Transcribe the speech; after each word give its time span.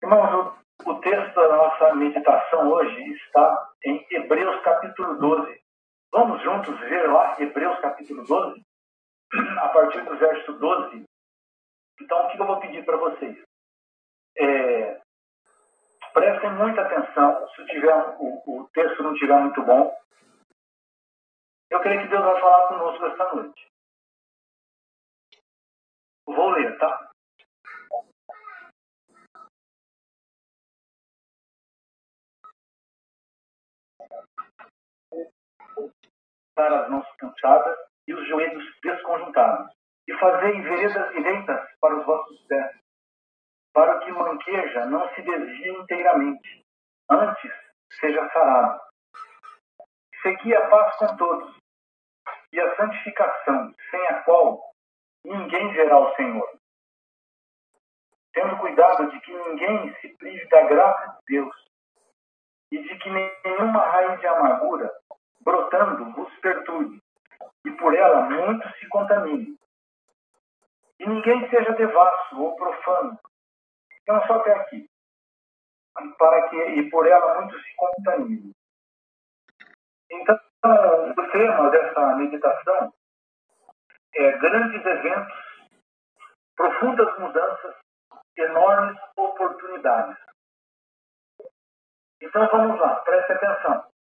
Irmãos, 0.00 0.54
o, 0.86 1.00
texto 1.00 1.34
da 1.34 1.56
nossa 1.56 1.94
meditação 1.96 2.70
hoje 2.70 3.12
está 3.14 3.72
em 3.84 4.06
Hebreus 4.12 4.62
capítulo 4.62 5.18
12. 5.18 5.60
Vamos 6.12 6.40
juntos 6.40 6.78
ver 6.80 7.10
lá 7.10 7.36
Hebreus 7.40 7.80
capítulo 7.80 8.24
12? 8.24 8.62
A 9.60 9.68
partir 9.70 10.04
do 10.04 10.16
verso 10.16 10.52
12. 10.52 11.04
Então, 12.00 12.26
o 12.26 12.30
que 12.30 12.40
eu 12.40 12.46
vou 12.46 12.60
pedir 12.60 12.84
para 12.84 12.96
vocês? 12.96 13.42
É, 14.38 15.00
prestem 16.12 16.52
muita 16.52 16.82
atenção. 16.82 17.48
Se 17.56 17.66
tiver, 17.66 18.16
o, 18.20 18.42
o 18.46 18.68
texto 18.72 19.02
não 19.02 19.14
estiver 19.14 19.40
muito 19.40 19.60
bom, 19.62 19.98
eu 21.70 21.80
creio 21.80 22.02
que 22.02 22.08
Deus 22.08 22.24
vai 22.24 22.40
falar 22.40 22.68
conosco 22.68 23.04
esta 23.04 23.34
noite. 23.34 23.68
Vou 26.24 26.50
ler, 26.50 26.78
tá? 26.78 27.07
As 36.66 36.88
mãos 36.88 37.06
cansadas 37.18 37.78
e 38.06 38.14
os 38.14 38.26
joelhos 38.28 38.64
desconjuntados, 38.82 39.72
e 40.08 40.14
fazei 40.14 40.60
veredas 40.62 41.12
direitas 41.12 41.60
para 41.80 41.96
os 41.98 42.06
vossos 42.06 42.40
pés, 42.46 42.76
para 43.72 43.98
que 44.00 44.10
manqueja 44.10 44.86
não 44.86 45.08
se 45.14 45.22
desvie 45.22 45.70
inteiramente, 45.70 46.66
antes 47.10 47.52
seja 48.00 48.28
sarado. 48.30 48.80
Segui 50.22 50.54
a 50.56 50.68
paz 50.68 50.96
com 50.96 51.16
todos, 51.16 51.56
e 52.52 52.60
a 52.60 52.76
santificação, 52.76 53.74
sem 53.90 54.06
a 54.08 54.22
qual 54.22 54.60
ninguém 55.24 55.72
verá 55.74 55.98
o 55.98 56.14
Senhor. 56.16 56.58
Tendo 58.32 58.58
cuidado 58.58 59.10
de 59.10 59.20
que 59.20 59.32
ninguém 59.32 59.94
se 60.00 60.08
prive 60.16 60.48
da 60.48 60.62
graça 60.62 61.08
de 61.08 61.36
Deus, 61.36 61.68
e 62.70 62.82
de 62.82 62.98
que 62.98 63.10
nenhuma 63.10 63.80
raiz 63.80 64.20
de 64.20 64.26
amargura 64.26 64.92
brotando 65.48 66.12
vos 66.12 66.34
perturbe, 66.40 67.02
e 67.64 67.70
por 67.72 67.94
ela 67.94 68.28
muitos 68.28 68.70
se 68.78 68.86
contaminem. 68.88 69.58
E 71.00 71.08
ninguém 71.08 71.48
seja 71.48 71.72
devasso 71.72 72.38
ou 72.38 72.54
profano, 72.54 73.18
não 74.06 74.26
só 74.26 74.34
até 74.34 74.52
aqui, 74.52 74.86
para 76.18 76.48
que 76.50 76.56
e 76.56 76.90
por 76.90 77.06
ela 77.06 77.40
muitos 77.40 77.62
se 77.62 77.74
contaminem. 77.76 78.52
Então, 80.10 80.38
o 81.16 81.30
tema 81.30 81.70
dessa 81.70 82.16
meditação 82.16 82.92
é 84.16 84.32
grandes 84.32 84.84
eventos, 84.84 85.38
profundas 86.56 87.18
mudanças, 87.18 87.74
enormes 88.36 89.00
oportunidades. 89.16 90.18
Então 92.20 92.46
vamos 92.48 92.78
lá, 92.80 92.96
preste 92.96 93.32
atenção. 93.32 93.97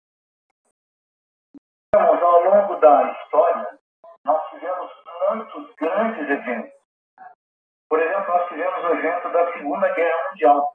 Ao 1.97 2.43
longo 2.43 2.75
da 2.75 3.11
história, 3.11 3.67
nós 4.23 4.49
tivemos 4.51 4.91
muitos 5.29 5.75
grandes 5.75 6.29
eventos. 6.29 6.71
Por 7.89 7.99
exemplo, 7.99 8.27
nós 8.27 8.47
tivemos 8.49 8.83
o 8.83 8.93
evento 8.93 9.29
da 9.29 9.51
Segunda 9.53 9.89
Guerra 9.93 10.29
Mundial. 10.29 10.73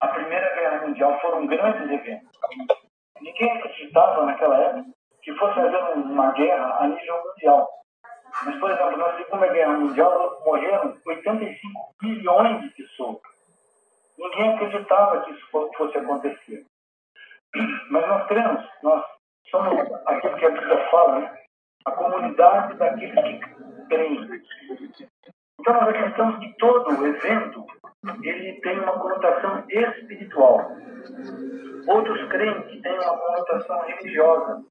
A 0.00 0.08
Primeira 0.08 0.54
Guerra 0.54 0.86
Mundial 0.86 1.18
foram 1.20 1.46
grandes 1.46 1.90
eventos. 1.90 2.28
Ninguém 3.22 3.52
acreditava 3.52 4.26
naquela 4.26 4.58
época 4.58 4.90
que 5.22 5.34
fosse 5.34 5.60
haver 5.60 5.82
uma 5.96 6.32
guerra 6.32 6.76
a 6.78 6.88
nível 6.88 7.24
mundial. 7.24 7.68
Mas, 8.44 8.60
por 8.60 8.70
exemplo, 8.70 8.96
na 8.98 9.16
Segunda 9.16 9.46
Guerra 9.48 9.72
Mundial 9.72 10.42
morreram 10.44 10.94
85 11.06 11.94
bilhões 12.02 12.60
de 12.60 12.68
pessoas. 12.70 13.18
Ninguém 14.18 14.54
acreditava 14.54 15.22
que 15.22 15.32
isso 15.32 15.50
fosse 15.50 15.96
acontecer. 15.96 16.66
Mas 17.90 18.06
nós 18.06 18.26
cremos, 18.26 18.68
nós 18.82 19.17
somos 19.50 19.80
aquilo 20.06 20.36
que 20.36 20.44
a 20.44 20.50
Bíblia 20.50 20.90
fala, 20.90 21.20
né? 21.20 21.38
a 21.84 21.90
comunidade 21.92 22.76
daqueles 22.76 23.14
que 23.14 23.86
creem. 23.88 24.42
Então 25.60 25.74
nós 25.74 25.88
acreditamos 25.88 26.38
que 26.38 26.54
todo 26.58 27.06
evento 27.06 27.64
ele 28.22 28.60
tem 28.60 28.78
uma 28.78 28.98
conotação 28.98 29.64
espiritual. 29.68 30.70
Outros 31.88 32.28
creem 32.28 32.62
que 32.62 32.80
tem 32.80 32.98
uma 32.98 33.18
conotação 33.18 33.80
religiosa. 33.86 34.64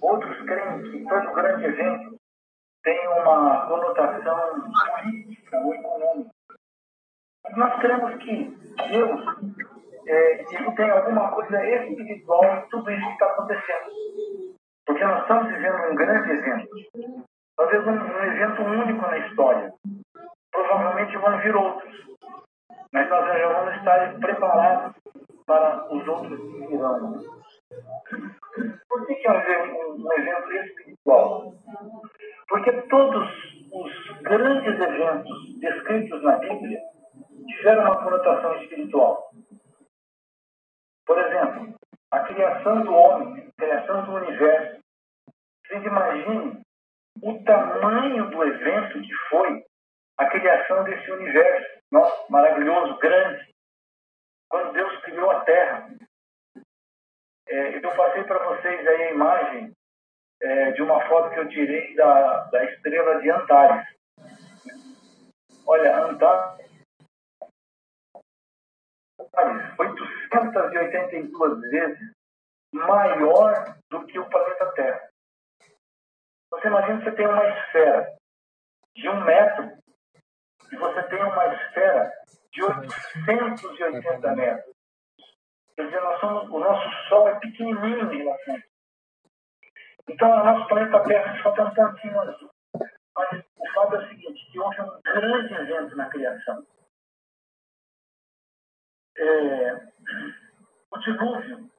Outros 0.00 0.36
creem 0.42 0.82
que 0.82 1.04
todo 1.04 1.34
grande 1.34 1.64
evento 1.64 2.16
tem 2.82 3.08
uma 3.08 3.66
conotação 3.66 4.70
política 5.02 5.58
ou 5.58 5.74
econômica. 5.74 6.30
Nós 7.56 7.80
cremos 7.80 8.14
que 8.22 8.44
Deus 8.90 9.20
é, 10.06 10.44
tem 10.76 10.90
alguma 10.90 11.30
coisa 11.32 11.64
espiritual 11.64 12.44
em 12.44 12.68
tudo 12.68 12.90
isso 12.90 13.06
que 13.06 13.12
está 13.12 13.26
acontecendo. 13.26 13.90
Porque 14.86 15.04
nós 15.04 15.22
estamos 15.22 15.48
vivendo 15.48 15.90
um 15.90 15.94
grande 15.94 16.30
evento. 16.30 16.68
Talvez 17.56 17.86
um, 17.86 17.92
um 17.92 18.24
evento 18.24 18.62
único 18.62 19.00
na 19.02 19.18
história. 19.18 19.72
Provavelmente 20.52 21.16
vão 21.16 21.38
vir 21.38 21.56
outros. 21.56 21.94
Mas 22.92 23.08
nós 23.08 23.26
já 23.26 23.52
vamos 23.52 23.76
estar 23.76 24.14
preparados 24.20 24.94
para 25.46 25.92
os 25.92 26.06
outros 26.06 26.38
que 26.38 26.66
virão. 26.66 27.20
Por 28.88 29.06
que, 29.06 29.14
que 29.16 29.26
é 29.26 29.62
um, 29.62 29.94
um 29.94 30.12
evento 30.12 30.52
espiritual? 30.52 31.52
Porque 32.48 32.72
todos 32.82 33.28
os 33.72 34.22
grandes 34.22 34.80
eventos 34.80 35.58
descritos 35.60 36.22
na 36.22 36.36
Bíblia 36.36 36.80
tiveram 37.48 37.82
uma 37.82 38.02
conotação 38.02 38.54
espiritual. 38.62 39.33
Por 41.06 41.18
exemplo, 41.18 41.74
a 42.10 42.20
criação 42.20 42.82
do 42.82 42.94
homem, 42.94 43.48
a 43.48 43.62
criação 43.62 44.04
do 44.04 44.12
universo. 44.14 44.80
Vocês 45.66 45.84
imaginem 45.84 46.62
o 47.22 47.44
tamanho 47.44 48.30
do 48.30 48.44
evento 48.44 49.00
que 49.00 49.14
foi 49.28 49.64
a 50.18 50.26
criação 50.26 50.84
desse 50.84 51.10
universo. 51.10 51.80
Nossa, 51.90 52.24
maravilhoso, 52.30 52.98
grande. 52.98 53.48
Quando 54.48 54.72
Deus 54.72 54.96
criou 55.02 55.30
a 55.30 55.40
Terra. 55.40 55.88
É, 57.48 57.76
eu 57.76 57.94
passei 57.94 58.24
para 58.24 58.38
vocês 58.38 58.86
aí 58.86 59.02
a 59.02 59.10
imagem 59.10 59.72
é, 60.40 60.70
de 60.72 60.82
uma 60.82 61.00
foto 61.08 61.32
que 61.34 61.40
eu 61.40 61.48
tirei 61.48 61.94
da, 61.94 62.44
da 62.44 62.64
estrela 62.64 63.20
de 63.20 63.30
Antares. 63.30 63.86
Olha, 65.66 66.04
Antares 66.04 66.53
882 70.96 71.60
vezes 71.70 72.12
maior 72.72 73.76
do 73.90 74.06
que 74.06 74.18
o 74.18 74.28
planeta 74.28 74.72
Terra. 74.72 75.08
Você 76.50 76.68
imagina 76.68 76.98
que 76.98 77.04
você 77.04 77.16
tem 77.16 77.26
uma 77.26 77.48
esfera 77.48 78.16
de 78.96 79.08
um 79.08 79.24
metro 79.24 79.78
e 80.72 80.76
você 80.76 81.02
tem 81.04 81.22
uma 81.22 81.54
esfera 81.54 82.12
de 82.52 82.64
880 82.64 84.36
metros. 84.36 84.74
Quer 85.76 85.86
dizer, 85.86 86.20
somos, 86.20 86.48
o 86.50 86.58
nosso 86.58 87.08
Sol 87.08 87.28
é 87.28 87.38
pequenininho 87.40 88.12
em 88.12 88.18
relação. 88.18 88.62
Então, 90.08 90.30
o 90.30 90.44
nosso 90.44 90.68
planeta 90.68 91.02
Terra 91.02 91.42
só 91.42 91.52
tem 91.52 91.64
um 91.64 91.74
pontinho 91.74 92.20
azul. 92.20 92.50
Mas 93.16 93.44
o 93.56 93.72
fato 93.72 93.96
é 93.96 93.98
o 93.98 94.08
seguinte, 94.08 94.52
que 94.52 94.58
houve 94.58 94.80
um 94.80 95.00
grande 95.02 95.54
evento 95.54 95.96
na 95.96 96.08
criação. 96.08 96.66
É, 99.16 99.94
o 100.94 100.98
dilúvio 101.00 101.70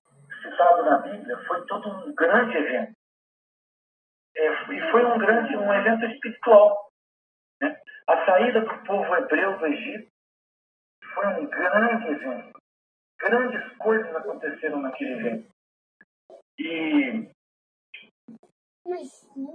citado 0.41 0.83
na 0.83 0.97
Bíblia 0.99 1.37
foi 1.47 1.65
todo 1.65 1.89
um 1.89 2.13
grande 2.13 2.57
evento. 2.57 2.93
É, 4.35 4.47
e 4.73 4.91
foi 4.91 5.05
um 5.05 5.17
grande 5.17 5.55
um 5.55 5.73
evento 5.73 6.05
espiritual. 6.05 6.89
Né? 7.61 7.79
A 8.07 8.25
saída 8.25 8.61
do 8.61 8.83
povo 8.83 9.15
hebreu 9.15 9.57
do 9.57 9.65
Egito 9.67 10.11
foi 11.13 11.27
um 11.27 11.47
grande 11.47 12.07
evento. 12.07 12.59
Grandes 13.19 13.77
coisas 13.77 14.13
aconteceram 14.15 14.81
naquele 14.81 15.13
evento. 15.13 15.47
E 16.59 17.31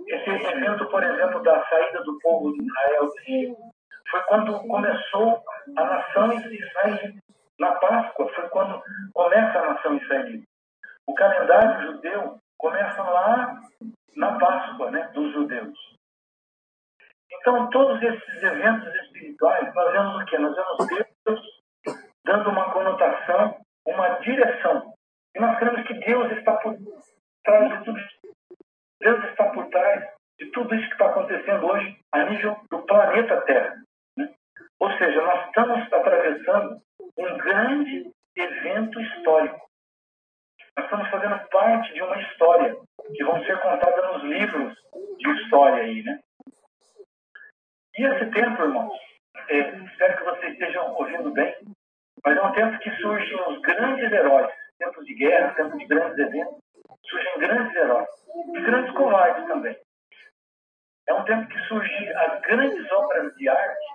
esse 0.08 0.30
evento, 0.30 0.90
por 0.90 1.02
exemplo, 1.02 1.42
da 1.42 1.68
saída 1.68 2.02
do 2.02 2.18
povo 2.20 2.52
de 2.52 2.64
Israel 2.64 3.06
do 3.06 3.18
Egito, 3.20 3.70
foi 4.10 4.22
quando 4.22 4.66
começou 4.66 5.44
a 5.76 5.84
nação 5.84 6.32
israelita 6.32 7.29
na 7.60 7.72
Páscoa 7.72 8.32
foi 8.34 8.48
quando 8.48 8.82
começa 9.12 9.58
a 9.58 9.74
nação 9.74 9.96
israelita. 9.96 10.46
O 11.06 11.14
calendário 11.14 11.92
judeu 11.92 12.38
começa 12.58 13.02
lá 13.02 13.60
na 14.16 14.38
Páscoa 14.38 14.90
né, 14.90 15.08
dos 15.12 15.30
judeus. 15.32 15.78
Então, 17.32 17.68
todos 17.70 18.02
esses 18.02 18.42
eventos 18.42 18.92
espirituais, 18.94 19.72
nós 19.74 19.92
vemos 19.92 20.22
o 20.22 20.24
quê? 20.24 20.38
Nós 20.38 20.56
vemos 20.56 21.14
Deus 21.24 21.40
dando 22.24 22.50
uma 22.50 22.72
conotação, 22.72 23.60
uma 23.86 24.08
direção. 24.20 24.94
E 25.36 25.40
nós 25.40 25.58
cremos 25.58 25.86
que 25.86 25.94
Deus 25.94 26.32
está 26.32 26.56
por 26.56 26.76
trás 27.44 27.78
de 27.78 27.84
tudo 27.84 27.98
isso. 27.98 28.20
Deus 29.00 29.24
está 29.24 29.50
por 29.50 29.68
trás 29.68 30.10
de 30.38 30.46
tudo 30.50 30.74
isso 30.74 30.86
que 30.86 30.94
está 30.94 31.06
acontecendo 31.06 31.66
hoje 31.66 31.98
a 32.12 32.24
nível 32.24 32.56
do 32.70 32.82
planeta 32.82 33.40
Terra. 33.42 33.76
Né? 34.16 34.32
Ou 34.78 34.90
seja, 34.96 35.22
nós 35.22 35.46
estamos 35.46 35.92
atravessando 35.92 36.82
um 37.20 37.38
grande 37.38 38.10
evento 38.36 39.00
histórico. 39.00 39.68
Nós 40.76 40.86
estamos 40.86 41.10
fazendo 41.10 41.48
parte 41.48 41.92
de 41.92 42.02
uma 42.02 42.20
história 42.20 42.76
que 43.14 43.24
vão 43.24 43.44
ser 43.44 43.60
contada 43.60 44.12
nos 44.12 44.22
livros 44.22 44.74
de 45.18 45.30
história 45.30 45.82
aí, 45.82 46.02
né? 46.02 46.20
E 47.96 48.04
esse 48.04 48.30
tempo, 48.30 48.62
irmãos, 48.62 48.98
é, 49.48 49.58
espero 49.58 50.16
que 50.16 50.24
vocês 50.24 50.52
estejam 50.52 50.94
ouvindo 50.94 51.30
bem, 51.32 51.54
mas 52.24 52.36
é 52.36 52.42
um 52.42 52.52
tempo 52.52 52.78
que 52.78 52.90
surgem 52.96 53.40
os 53.48 53.60
grandes 53.60 54.10
heróis, 54.10 54.50
tempos 54.78 55.04
de 55.04 55.14
guerra, 55.14 55.54
tempos 55.54 55.78
de 55.78 55.86
grandes 55.86 56.18
eventos, 56.18 56.58
surgem 57.04 57.38
grandes 57.38 57.74
heróis 57.74 58.08
e 58.54 58.60
grandes 58.60 58.92
covardes 58.94 59.46
também. 59.46 59.76
É 61.08 61.14
um 61.14 61.24
tempo 61.24 61.48
que 61.48 61.58
surgem 61.66 62.08
as 62.16 62.40
grandes 62.42 62.90
obras 62.92 63.34
de 63.34 63.48
arte. 63.48 63.86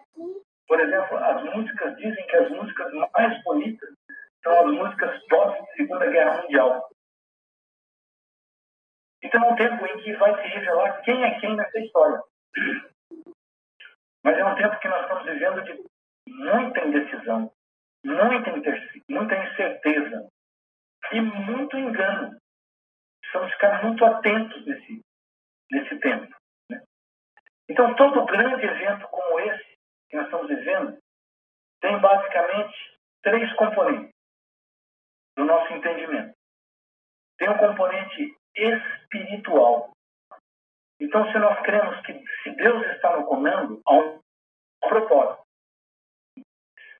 Por 0.68 0.80
exemplo, 0.80 1.18
as 1.18 1.44
músicas 1.44 1.96
dizem 1.98 2.28
que 2.28 2.36
as 2.36 2.50
músicas 2.50 2.92
mais 3.14 3.44
bonitas 3.44 3.94
são 4.44 4.60
as 4.60 4.74
músicas 4.74 5.28
pós 5.28 5.58
Segunda 5.76 6.10
Guerra 6.10 6.42
Mundial. 6.42 6.90
Então 9.24 9.44
é 9.44 9.52
um 9.52 9.56
tempo 9.56 9.86
em 9.86 9.98
que 10.04 10.14
vai 10.14 10.36
se 10.42 10.48
revelar 10.48 11.02
quem 11.02 11.24
é 11.24 11.40
quem 11.40 11.56
nessa 11.56 11.80
história. 11.80 12.22
Mas 14.24 14.38
é 14.38 14.46
um 14.46 14.56
tempo 14.56 14.80
que 14.80 14.88
nós 14.88 15.02
estamos 15.02 15.24
vivendo 15.26 15.64
de 15.64 15.84
muita 16.28 16.80
indecisão, 16.82 17.52
muita, 18.04 18.52
muita 19.10 19.36
incerteza 19.36 20.30
e 21.12 21.22
muito 21.22 21.78
engano. 21.78 22.38
Precisamos 23.22 23.54
ficar 23.54 23.84
muito 23.84 24.06
atentos 24.06 24.66
nesse, 24.66 25.02
nesse 25.72 26.00
tempo. 26.00 26.36
Né? 26.70 26.84
Então, 27.70 27.96
todo 27.96 28.26
grande 28.26 28.66
evento 28.66 29.08
como 29.08 29.40
esse 29.40 29.65
que 30.16 30.18
nós 30.18 30.26
estamos 30.26 30.48
vivendo 30.48 30.98
tem 31.82 32.00
basicamente 32.00 32.98
três 33.22 33.54
componentes 33.56 34.14
no 35.38 35.46
nosso 35.46 35.74
entendimento. 35.74 36.34
Tem 37.38 37.50
um 37.50 37.58
componente 37.58 38.34
espiritual. 38.56 39.92
Então, 41.00 41.30
se 41.32 41.38
nós 41.38 41.62
cremos 41.64 42.00
que 42.06 42.14
se 42.44 42.52
Deus 42.56 42.86
está 42.96 43.18
no 43.18 43.26
comando, 43.26 43.82
há 43.86 43.94
um 43.94 44.22
propósito. 44.80 45.44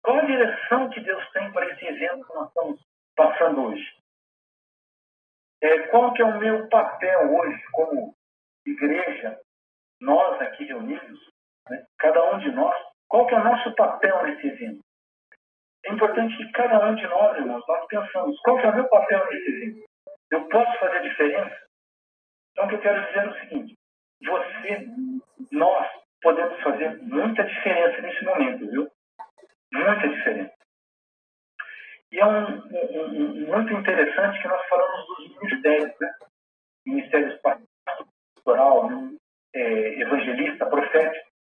Qual 0.04 0.18
a 0.18 0.26
direção 0.26 0.90
que 0.90 1.00
Deus 1.00 1.24
tem 1.32 1.52
para 1.54 1.72
esse 1.72 1.86
evento 1.86 2.28
que 2.28 2.34
nós 2.34 2.50
estamos 2.50 2.82
passando 3.16 3.64
hoje? 3.64 3.98
É, 5.62 5.88
qual 5.88 6.14
que 6.14 6.22
é 6.22 6.26
o 6.26 6.38
meu 6.38 6.68
papel 6.68 7.34
hoje 7.34 7.64
como 7.72 8.14
igreja, 8.66 9.40
nós 10.02 10.42
aqui 10.42 10.66
reunidos, 10.66 11.30
né, 11.70 11.86
cada 11.98 12.36
um 12.36 12.40
de 12.40 12.52
nós, 12.52 12.76
qual 13.08 13.26
que 13.28 13.36
é 13.36 13.40
o 13.40 13.44
nosso 13.44 13.74
papel 13.76 14.24
nesse 14.24 14.48
evento? 14.48 14.80
É 15.86 15.94
importante 15.94 16.36
que 16.38 16.52
cada 16.52 16.88
um 16.88 16.96
de 16.96 17.08
nós, 17.08 17.38
irmãos, 17.38 17.64
nós 17.68 17.88
pensamos, 17.88 18.40
qual 18.42 18.58
que 18.58 18.66
é 18.66 18.70
o 18.70 18.76
meu 18.76 18.88
papel 18.90 19.26
nesse 19.30 19.50
evento? 19.52 19.86
Eu 20.32 20.48
posso 20.50 20.80
fazer 20.80 21.02
diferença? 21.02 21.56
Então, 22.52 22.66
o 22.66 22.70
que 22.70 22.76
eu 22.76 22.82
quero 22.82 23.06
dizer 23.06 23.20
é 23.20 23.28
o 23.28 23.40
seguinte: 23.40 23.76
você, 24.24 24.88
nós, 25.52 25.88
podemos 26.22 26.60
fazer 26.62 26.98
muita 27.04 27.44
diferença 27.44 28.02
nesse 28.02 28.26
momento, 28.26 28.72
viu? 28.72 28.90
Muita 29.74 30.08
diferença. 30.08 30.56
E 32.12 32.20
é 32.20 32.26
um, 32.26 32.48
um, 32.48 33.06
um, 33.06 33.48
muito 33.48 33.74
interessante 33.74 34.42
que 34.42 34.48
nós 34.48 34.68
falamos 34.68 35.08
dos 35.08 35.42
ministérios, 35.42 35.94
né? 36.00 36.14
Ministérios 36.88 37.40
pastoral, 37.42 38.90
é, 39.54 40.02
evangelista, 40.02 40.66
profético. 40.66 41.35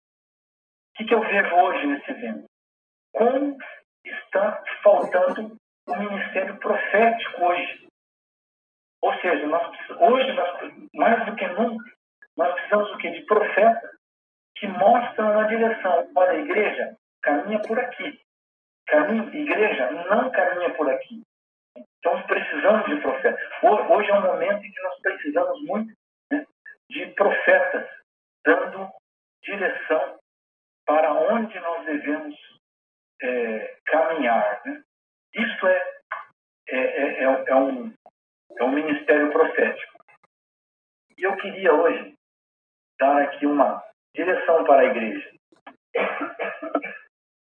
O 0.93 0.95
que, 0.95 1.05
que 1.05 1.13
eu 1.15 1.21
vejo 1.21 1.55
hoje 1.55 1.87
nesse 1.87 2.11
evento? 2.11 2.45
Como 3.15 3.57
está 4.05 4.63
faltando 4.83 5.57
o 5.87 5.95
ministério 5.95 6.55
profético 6.59 7.45
hoje? 7.45 7.87
Ou 9.01 9.11
seja, 9.15 9.47
nós, 9.47 9.75
hoje, 9.89 10.31
nós, 10.33 10.73
mais 10.93 11.25
do 11.25 11.35
que 11.35 11.47
nunca, 11.47 11.83
nós 12.37 12.53
precisamos 12.53 12.91
o 12.91 12.97
quê? 12.97 13.09
De 13.09 13.25
profetas 13.25 13.89
que 14.55 14.67
mostram 14.67 15.39
a 15.39 15.47
direção. 15.47 16.11
Olha, 16.15 16.31
a 16.31 16.39
igreja 16.39 16.95
caminha 17.23 17.59
por 17.63 17.79
aqui. 17.79 18.21
Caminha, 18.85 19.35
igreja 19.35 19.89
não 19.89 20.29
caminha 20.29 20.75
por 20.75 20.87
aqui. 20.91 21.23
Então 21.75 22.21
precisamos 22.27 22.85
de 22.85 23.01
profetas. 23.01 23.41
Hoje 23.63 24.11
é 24.11 24.13
um 24.13 24.27
momento 24.27 24.63
em 24.63 24.71
que 24.71 24.81
nós 24.83 25.01
precisamos 25.01 25.59
muito 25.63 25.91
né, 26.31 26.45
de 26.87 27.07
profetas 27.15 27.89
dando 28.45 28.91
direção 29.41 30.22
para 30.85 31.13
onde 31.13 31.59
nós 31.59 31.85
devemos 31.85 32.35
é, 33.21 33.77
caminhar. 33.85 34.61
Né? 34.65 34.83
Isso 35.35 35.67
é, 35.67 35.93
é, 36.69 36.77
é, 36.77 37.23
é, 37.23 37.43
é 37.47 37.55
um, 37.55 37.93
é 38.57 38.63
um 38.63 38.71
ministério 38.71 39.31
profético. 39.31 39.93
E 41.17 41.23
eu 41.23 41.35
queria 41.37 41.73
hoje 41.73 42.13
dar 42.99 43.21
aqui 43.21 43.45
uma 43.45 43.83
direção 44.15 44.63
para 44.63 44.81
a 44.81 44.85
igreja. 44.85 45.31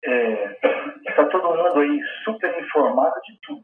É, 0.03 0.57
está 1.07 1.27
todo 1.29 1.55
mundo 1.55 1.79
aí 1.79 2.01
super 2.23 2.59
informado 2.59 3.21
de 3.21 3.37
tudo. 3.43 3.61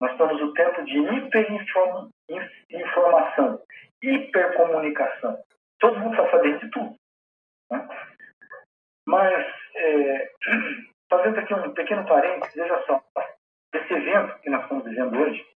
Nós 0.00 0.10
estamos 0.12 0.40
no 0.40 0.54
tempo 0.54 0.82
de 0.84 0.98
hiperinformação, 0.98 3.62
hipercomunicação. 4.02 5.38
Todo 5.78 5.98
mundo 5.98 6.12
está 6.12 6.30
sabendo 6.30 6.60
de 6.60 6.70
tudo. 6.70 6.96
Né? 7.70 7.86
Mas, 9.06 9.46
é, 9.76 10.30
fazendo 11.08 11.38
aqui 11.38 11.54
um 11.54 11.72
pequeno 11.72 12.06
parênteses, 12.06 12.54
veja 12.54 12.84
só, 12.86 13.02
esse 13.74 13.92
evento 13.92 14.38
que 14.40 14.50
nós 14.50 14.62
estamos 14.62 14.84
vivendo 14.84 15.18
hoje 15.18 15.46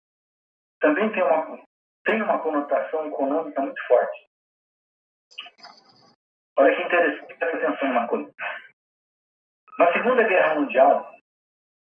também 0.81 1.11
tem 1.13 1.23
uma, 1.23 1.63
tem 2.05 2.23
uma 2.23 2.39
conotação 2.39 3.09
econômica 3.09 3.61
muito 3.61 3.87
forte. 3.87 4.31
Olha 6.57 6.77
que 6.77 6.83
interessante, 6.83 7.39
presta 7.39 7.57
atenção 7.57 7.89
numa 7.89 8.09
coisa. 8.09 8.33
Na 9.79 9.93
Segunda 9.93 10.25
Guerra 10.25 10.57
Mundial, 10.57 11.15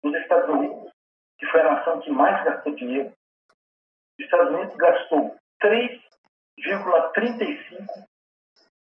os 0.04 0.16
Estados 0.16 0.50
Unidos, 0.50 0.92
que 1.38 1.46
foi 1.48 1.60
a 1.62 1.76
nação 1.76 2.00
que 2.02 2.12
mais 2.12 2.44
gastou 2.44 2.76
dinheiro, 2.76 3.14
os 4.20 4.26
Estados 4.26 4.54
Unidos 4.54 4.76
gastou 4.76 5.38
3,35 5.62 7.88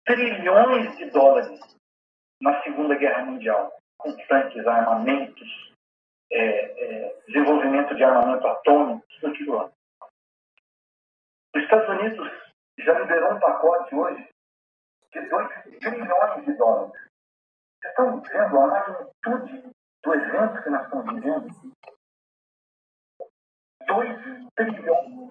trilhões 0.06 0.98
de 0.98 1.10
dólares 1.12 1.79
na 2.42 2.62
Segunda 2.64 2.96
Guerra 2.96 3.26
Mundial, 3.26 3.74
com 3.98 4.16
tanques, 4.28 4.66
armamentos, 4.66 5.74
é, 6.32 6.40
é, 6.40 7.22
desenvolvimento 7.28 7.96
de 7.96 8.04
armamento 8.04 8.48
atômico, 8.48 9.06
tudo 9.20 9.34
aquilo 9.34 9.56
lá. 9.56 9.72
Os 11.56 11.64
Estados 11.64 11.90
Unidos 11.90 12.32
já 12.80 12.98
liberou 13.00 13.34
um 13.34 13.40
pacote 13.40 13.96
hoje 13.96 14.30
de 15.12 15.22
2 15.22 15.50
trilhões 15.80 16.46
de 16.46 16.54
dólares. 16.54 16.94
Vocês 17.82 17.92
estão 17.92 18.22
vendo 18.22 18.60
a 18.60 18.68
magnitude 18.68 19.72
do 20.04 20.14
evento 20.14 20.64
que 20.64 20.70
nós 20.70 20.84
estamos 20.84 21.14
vivendo? 21.14 21.48
2 23.88 24.54
trilhões. 24.56 25.30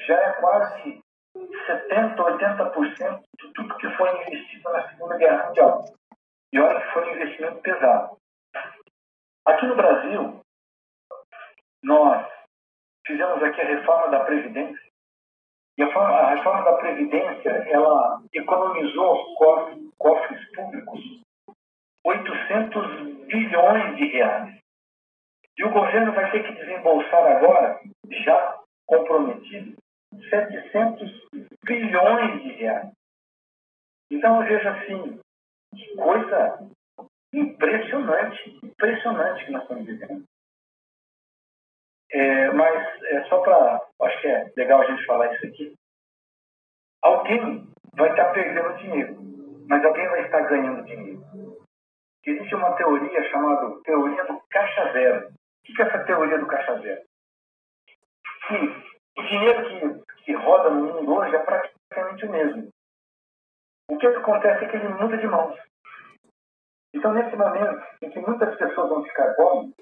Já 0.00 0.14
é 0.14 0.32
quase 0.34 1.00
70%, 1.34 2.16
80% 2.16 3.22
de 3.40 3.52
tudo 3.54 3.76
que 3.78 3.90
foi 3.96 4.10
investido 4.22 4.70
na 4.70 4.88
Segunda 4.90 5.16
Guerra 5.16 5.46
Mundial. 5.46 5.84
E 6.54 6.60
olha 6.60 6.80
que 6.80 6.92
foi 6.92 7.04
um 7.04 7.16
investimento 7.16 7.60
pesado. 7.62 8.16
Aqui 9.44 9.66
no 9.66 9.74
Brasil, 9.74 10.40
nós 11.82 12.26
fizemos 13.04 13.42
aqui 13.42 13.60
a 13.60 13.66
reforma 13.66 14.08
da 14.08 14.24
Previdência 14.24 14.80
e 15.76 15.82
a, 15.82 15.86
a 15.86 16.34
reforma 16.36 16.62
da 16.62 16.76
Previdência, 16.76 17.50
ela 17.50 18.22
economizou 18.32 19.34
cofres, 19.34 19.90
cofres 19.98 20.52
públicos 20.52 21.00
800 22.04 23.26
bilhões 23.26 23.96
de 23.96 24.04
reais. 24.06 24.56
E 25.58 25.64
o 25.64 25.72
governo 25.72 26.12
vai 26.12 26.30
ter 26.30 26.44
que 26.44 26.52
desembolsar 26.52 27.36
agora, 27.36 27.80
já 28.24 28.60
comprometido, 28.86 29.76
700 30.30 31.28
bilhões 31.64 32.42
de 32.44 32.52
reais. 32.52 32.92
Então, 34.08 34.40
eu 34.40 34.46
vejo 34.46 34.68
assim, 34.68 35.23
que 35.74 35.96
coisa 35.96 36.68
impressionante, 37.32 38.58
impressionante 38.62 39.44
que 39.44 39.52
nós 39.52 39.62
estamos 39.62 39.86
vivendo. 39.86 40.24
É, 42.12 42.50
mas 42.52 43.02
é 43.04 43.24
só 43.24 43.40
para. 43.40 43.80
Acho 44.02 44.20
que 44.20 44.28
é 44.28 44.52
legal 44.56 44.82
a 44.82 44.86
gente 44.86 45.04
falar 45.04 45.34
isso 45.34 45.46
aqui. 45.46 45.74
Alguém 47.02 47.66
vai 47.96 48.10
estar 48.10 48.32
perdendo 48.32 48.76
dinheiro, 48.78 49.16
mas 49.68 49.84
alguém 49.84 50.08
vai 50.08 50.24
estar 50.24 50.40
ganhando 50.42 50.84
dinheiro. 50.84 51.22
Existe 52.24 52.54
uma 52.54 52.74
teoria 52.76 53.30
chamada 53.30 53.82
teoria 53.82 54.24
do 54.24 54.40
caixa 54.50 54.92
zero. 54.92 55.28
O 55.28 55.74
que 55.74 55.82
é 55.82 55.86
essa 55.86 56.04
teoria 56.04 56.38
do 56.38 56.46
caixa 56.46 56.78
zero? 56.80 57.02
Que 58.48 59.20
o 59.20 59.22
dinheiro 59.22 60.04
que, 60.04 60.24
que 60.24 60.32
roda 60.34 60.70
no 60.70 60.94
mundo 60.94 61.14
hoje 61.14 61.34
é 61.34 61.38
praticamente 61.40 62.26
o 62.26 62.30
mesmo. 62.30 62.68
O 63.88 63.98
que 63.98 64.06
acontece 64.06 64.64
é 64.64 64.68
que 64.68 64.76
ele 64.76 64.88
muda 64.88 65.16
de 65.16 65.26
mãos. 65.26 65.58
Então, 66.94 67.12
nesse 67.12 67.36
momento 67.36 67.84
em 68.02 68.10
que 68.10 68.20
muitas 68.20 68.56
pessoas 68.56 68.88
vão 68.88 69.04
ficar 69.04 69.34
pobres, 69.34 69.74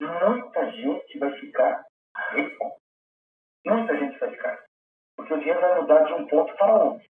muita 0.00 0.70
gente 0.70 1.18
vai 1.18 1.32
ficar 1.40 1.84
rico. 2.32 2.78
Muita 3.66 3.96
gente 3.96 4.18
vai 4.18 4.30
ficar. 4.30 4.64
Porque 5.16 5.34
o 5.34 5.38
dinheiro 5.38 5.60
vai 5.60 5.80
mudar 5.80 6.04
de 6.04 6.12
um 6.14 6.26
ponto 6.26 6.56
para 6.56 6.74
outro. 6.74 7.08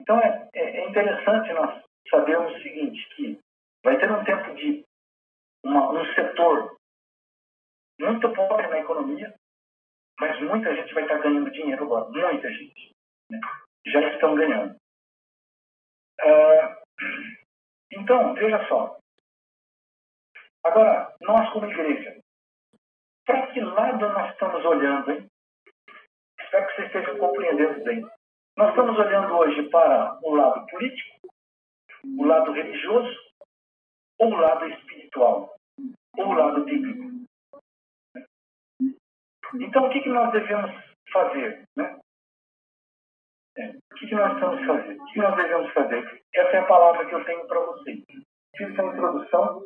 Então 0.00 0.18
é, 0.18 0.48
é, 0.54 0.80
é 0.80 0.88
interessante 0.88 1.52
nós 1.52 1.82
sabermos 2.10 2.56
o 2.56 2.62
seguinte, 2.62 3.08
que 3.14 3.38
vai 3.84 3.96
ter 3.98 4.10
um 4.10 4.24
tempo 4.24 4.54
de 4.54 4.84
uma, 5.64 5.92
um 5.92 6.04
setor 6.14 6.76
muito 8.00 8.32
pobre 8.34 8.66
na 8.66 8.80
economia, 8.80 9.32
mas 10.18 10.40
muita 10.40 10.74
gente 10.74 10.92
vai 10.92 11.04
estar 11.04 11.18
ganhando 11.18 11.52
dinheiro 11.52 11.84
agora. 11.84 12.10
Muita 12.10 12.50
gente. 12.50 12.90
Né? 13.30 13.40
Já 13.86 14.00
estão 14.12 14.34
ganhando. 14.34 14.76
Uh, 16.20 16.82
então, 17.92 18.34
veja 18.34 18.66
só. 18.68 18.98
Agora, 20.64 21.14
nós 21.20 21.52
como 21.52 21.66
igreja, 21.66 22.20
para 23.26 23.52
que 23.52 23.60
lado 23.60 24.08
nós 24.08 24.32
estamos 24.32 24.64
olhando, 24.64 25.10
hein? 25.10 25.26
Espero 26.40 26.66
que 26.66 26.74
vocês 26.74 26.86
estejam 26.86 27.18
compreendendo 27.18 27.82
bem. 27.84 28.06
Nós 28.56 28.70
estamos 28.70 28.98
olhando 28.98 29.34
hoje 29.34 29.68
para 29.70 30.18
o 30.22 30.34
lado 30.34 30.66
político, 30.66 31.28
o 32.04 32.24
lado 32.24 32.52
religioso, 32.52 33.16
ou 34.18 34.32
o 34.32 34.36
lado 34.36 34.66
espiritual, 34.66 35.56
ou 36.16 36.26
o 36.26 36.32
lado 36.32 36.64
bíblico. 36.64 37.26
Então, 39.54 39.86
o 39.86 39.90
que, 39.90 40.00
que 40.00 40.08
nós 40.08 40.30
devemos 40.32 40.70
fazer? 41.12 41.64
Né? 41.76 41.98
É, 43.58 43.68
o 43.68 43.94
que, 43.96 44.14
nós 44.14 44.34
estamos 44.34 44.66
fazer? 44.66 45.00
O 45.00 45.04
que 45.06 45.18
nós 45.18 45.36
devemos 45.36 45.72
fazer? 45.72 46.22
Essa 46.34 46.56
é 46.56 46.58
a 46.58 46.66
palavra 46.66 47.06
que 47.06 47.14
eu 47.14 47.24
tenho 47.24 47.46
para 47.46 47.60
vocês. 47.60 48.02
Fiz 48.56 48.70
essa 48.70 48.82
introdução 48.82 49.62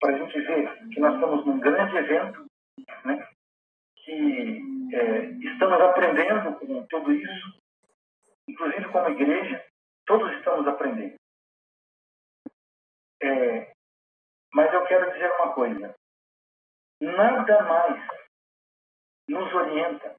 para 0.00 0.14
a 0.14 0.18
gente 0.18 0.40
ver 0.40 0.88
que 0.88 1.00
nós 1.00 1.14
estamos 1.14 1.44
num 1.44 1.60
grande 1.60 1.96
evento, 1.96 2.46
né? 3.04 3.28
que 4.04 4.62
é, 4.94 5.24
estamos 5.52 5.80
aprendendo 5.80 6.58
com 6.58 6.86
tudo 6.86 7.12
isso, 7.12 7.60
inclusive 8.48 8.88
como 8.90 9.10
igreja, 9.10 9.64
todos 10.06 10.32
estamos 10.38 10.66
aprendendo. 10.66 11.16
É, 13.20 13.72
mas 14.54 14.72
eu 14.72 14.84
quero 14.86 15.12
dizer 15.12 15.30
uma 15.32 15.52
coisa: 15.52 15.94
nada 17.00 17.62
mais 17.62 18.08
nos 19.28 19.52
orienta 19.52 20.14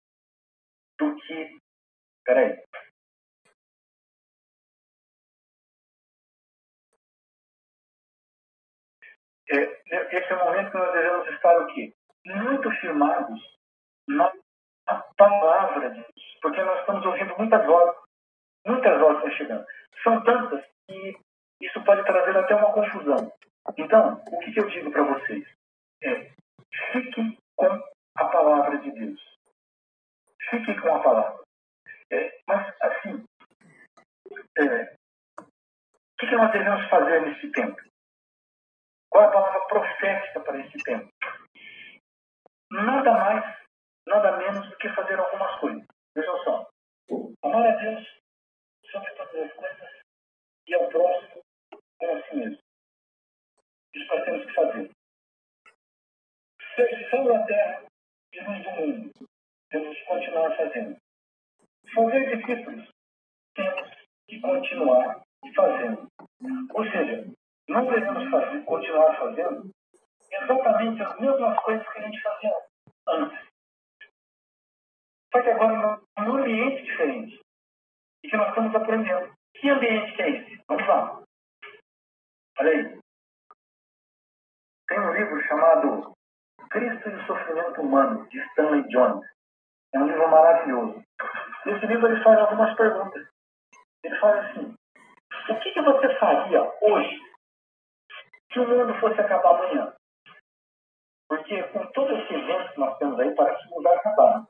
do 1.00 1.16
que. 1.16 1.58
Peraí. 2.30 2.64
É, 9.50 10.16
esse 10.16 10.32
é 10.32 10.36
o 10.36 10.46
momento 10.46 10.70
que 10.70 10.78
nós 10.78 10.94
devemos 10.94 11.28
estar 11.30 11.60
o 11.60 11.66
quê? 11.74 11.92
Muito 12.28 12.70
firmados 12.82 13.58
na 14.08 14.32
palavra 15.18 15.90
de 15.90 16.02
Deus. 16.02 16.38
Porque 16.40 16.62
nós 16.62 16.80
estamos 16.82 17.04
ouvindo 17.04 17.36
muitas 17.36 17.66
vozes. 17.66 18.00
Muitas 18.64 19.00
vozes 19.00 19.18
estão 19.18 19.38
chegando. 19.38 19.66
São 20.04 20.24
tantas 20.24 20.64
que 20.88 21.18
isso 21.64 21.84
pode 21.84 22.06
trazer 22.06 22.38
até 22.38 22.54
uma 22.54 22.72
confusão. 22.74 23.34
Então, 23.76 24.22
o 24.32 24.40
que, 24.42 24.52
que 24.52 24.60
eu 24.60 24.70
digo 24.70 24.92
para 24.92 25.02
vocês? 25.02 25.48
É, 26.04 26.32
fiquem 26.92 27.40
com 27.56 27.84
a 28.18 28.26
palavra 28.26 28.78
de 28.78 28.92
Deus. 28.92 29.20
Fiquem 30.52 30.80
com 30.80 30.96
a 30.96 31.00
palavra. 31.02 31.49
É, 32.12 32.40
mas, 32.48 32.76
assim, 32.82 33.24
é, 34.58 34.84
o 35.40 35.46
que, 36.20 36.28
que 36.28 36.36
nós 36.36 36.52
devemos 36.52 36.90
fazer 36.90 37.22
nesse 37.22 37.52
tempo? 37.52 37.78
Qual 39.10 39.24
é 39.24 39.28
a 39.28 39.32
palavra 39.32 39.68
profética 39.68 40.40
para 40.42 40.60
esse 40.60 40.78
tempo? 40.84 41.10
Nada 42.72 43.12
mais, 43.12 43.58
nada 44.08 44.38
menos 44.38 44.70
do 44.70 44.78
que 44.78 44.90
fazer 44.90 45.20
algumas 45.20 45.60
coisas. 45.60 45.86
Vejam 46.16 46.44
só. 46.44 46.70
Amar 47.44 47.66
a 47.66 47.76
Deus 47.78 48.20
sobre 48.92 49.12
todas 49.16 49.36
as 49.36 49.54
coisas 49.54 49.90
e 50.68 50.76
ao 50.76 50.88
próximo 50.90 51.42
como 52.00 52.18
a 52.18 52.30
si 52.30 52.36
mesmo. 52.36 52.60
Isso 53.96 54.08
nós 54.08 54.26
temos 54.26 54.46
que 54.46 54.54
fazer. 54.54 54.92
Ser 56.76 57.10
sal 57.10 57.26
da 57.26 57.46
terra 57.46 57.86
e 58.34 58.42
luz 58.42 58.64
do 58.64 58.72
mundo. 58.72 59.12
Temos 59.70 59.98
que 59.98 60.06
continuar 60.06 60.56
fazendo. 60.56 60.98
Fazer 61.94 62.38
discípulos. 62.38 62.88
Temos 63.56 63.90
que 64.28 64.40
continuar 64.42 65.22
fazendo. 65.56 66.08
Ou 66.74 66.84
seja, 66.84 67.26
não 67.68 67.86
devemos 67.86 68.30
fazer, 68.30 68.64
continuar 68.66 69.18
fazendo 69.18 69.70
exatamente 70.32 71.02
as 71.02 71.20
mesmas 71.20 71.60
coisas 71.64 71.88
que 71.90 72.00
a 72.00 72.02
gente 72.02 72.22
fazia 72.22 72.54
antes. 73.08 73.50
Só 75.32 75.42
que 75.42 75.50
agora 75.50 76.02
num 76.20 76.38
ambiente 76.38 76.84
diferente. 76.84 77.40
E 78.24 78.30
que 78.30 78.38
nós 78.38 78.50
estamos 78.50 78.76
aprendendo. 78.76 79.34
Que 79.56 79.70
ambiente 79.70 80.16
que 80.16 80.22
é 80.22 80.30
esse? 80.30 80.64
Vamos 80.68 80.88
lá. 80.88 81.24
Olha 82.60 82.72
aí. 82.72 83.00
Tem 84.88 85.00
um 85.00 85.14
livro 85.14 85.42
chamado 85.48 86.14
Cristo 86.70 87.10
e 87.10 87.16
o 87.16 87.26
Sofrimento 87.26 87.82
Humano, 87.82 88.28
de 88.30 88.40
Stanley 88.48 88.88
Jones. 88.90 89.26
É 89.94 90.00
um 90.00 90.08
livro 90.08 90.30
maravilhoso. 90.30 91.04
Esse 91.66 91.86
livro 91.86 92.08
ele 92.08 92.24
faz 92.24 92.40
algumas 92.40 92.76
perguntas. 92.76 93.28
Ele 94.04 94.16
fala 94.18 94.42
assim: 94.42 94.74
o 95.50 95.60
que, 95.60 95.72
que 95.72 95.82
você 95.82 96.16
faria 96.16 96.64
hoje 96.82 97.20
se 98.52 98.60
o 98.60 98.68
mundo 98.68 98.94
fosse 99.00 99.20
acabar 99.20 99.56
amanhã? 99.56 99.94
Porque 101.28 101.62
com 101.64 101.86
todo 101.88 102.16
esse 102.16 102.34
evento 102.34 102.74
que 102.74 102.80
nós 102.80 102.98
temos 102.98 103.20
aí, 103.20 103.34
parece 103.36 103.62
que 103.62 103.68
o 103.68 103.76
mundo 103.76 103.84
vai 103.84 103.96
acabar. 103.96 104.46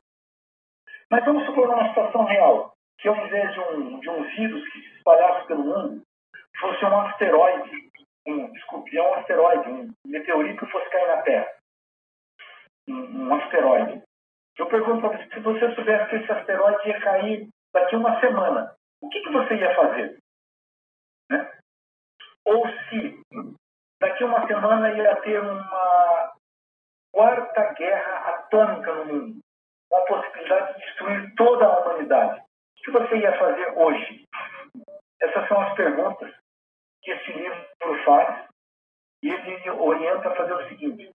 Mas 1.10 1.24
vamos 1.24 1.44
supor 1.44 1.68
uma 1.68 1.88
situação 1.88 2.24
real, 2.24 2.72
que 2.98 3.08
ao 3.08 3.16
invés 3.16 3.52
de 3.52 3.60
um, 3.60 4.00
de 4.00 4.08
um 4.08 4.22
vírus 4.22 4.64
que 4.70 4.80
se 4.80 4.96
espalhasse 4.96 5.46
pelo 5.46 5.64
mundo, 5.64 6.02
fosse 6.60 6.84
um 6.84 7.00
asteroide, 7.00 7.90
um, 8.26 8.52
desculpe, 8.52 8.96
é 8.96 9.02
um 9.02 9.14
asteroide, 9.14 9.70
um 9.70 9.94
meteorito 10.04 10.64
que 10.64 10.72
fosse 10.72 10.88
cair 10.90 11.08
na 11.08 11.22
Terra. 11.22 11.52
Um, 12.88 13.28
um 13.28 13.34
asteroide. 13.34 14.02
Eu 14.60 14.66
pergunto 14.66 15.00
para 15.00 15.16
você, 15.16 15.30
se 15.30 15.40
você 15.40 15.74
soubesse 15.74 16.10
que 16.10 16.16
esse 16.16 16.30
asteroide 16.30 16.86
ia 16.86 17.00
cair 17.00 17.48
daqui 17.72 17.96
uma 17.96 18.20
semana, 18.20 18.76
o 19.00 19.08
que, 19.08 19.22
que 19.22 19.32
você 19.32 19.54
ia 19.54 19.74
fazer? 19.74 20.18
Né? 21.30 21.50
Ou 22.44 22.68
se 22.68 23.22
daqui 23.98 24.22
uma 24.22 24.46
semana 24.46 24.92
ia 24.92 25.16
ter 25.22 25.40
uma 25.40 26.34
quarta 27.10 27.72
guerra 27.72 28.34
atômica 28.34 28.94
no 28.96 29.04
mundo, 29.06 29.40
com 29.88 29.96
a 29.96 30.04
possibilidade 30.04 30.74
de 30.74 30.84
destruir 30.84 31.34
toda 31.36 31.64
a 31.64 31.80
humanidade. 31.80 32.40
O 32.40 32.82
que 32.84 32.90
você 32.90 33.16
ia 33.16 33.38
fazer 33.38 33.78
hoje? 33.78 34.24
Essas 35.22 35.48
são 35.48 35.58
as 35.58 35.74
perguntas 35.74 36.34
que 37.02 37.12
esse 37.12 37.32
livro 37.32 38.04
faz 38.04 38.46
e 39.22 39.30
ele 39.30 39.70
orienta 39.70 40.28
a 40.28 40.36
fazer 40.36 40.52
o 40.52 40.68
seguinte: 40.68 41.10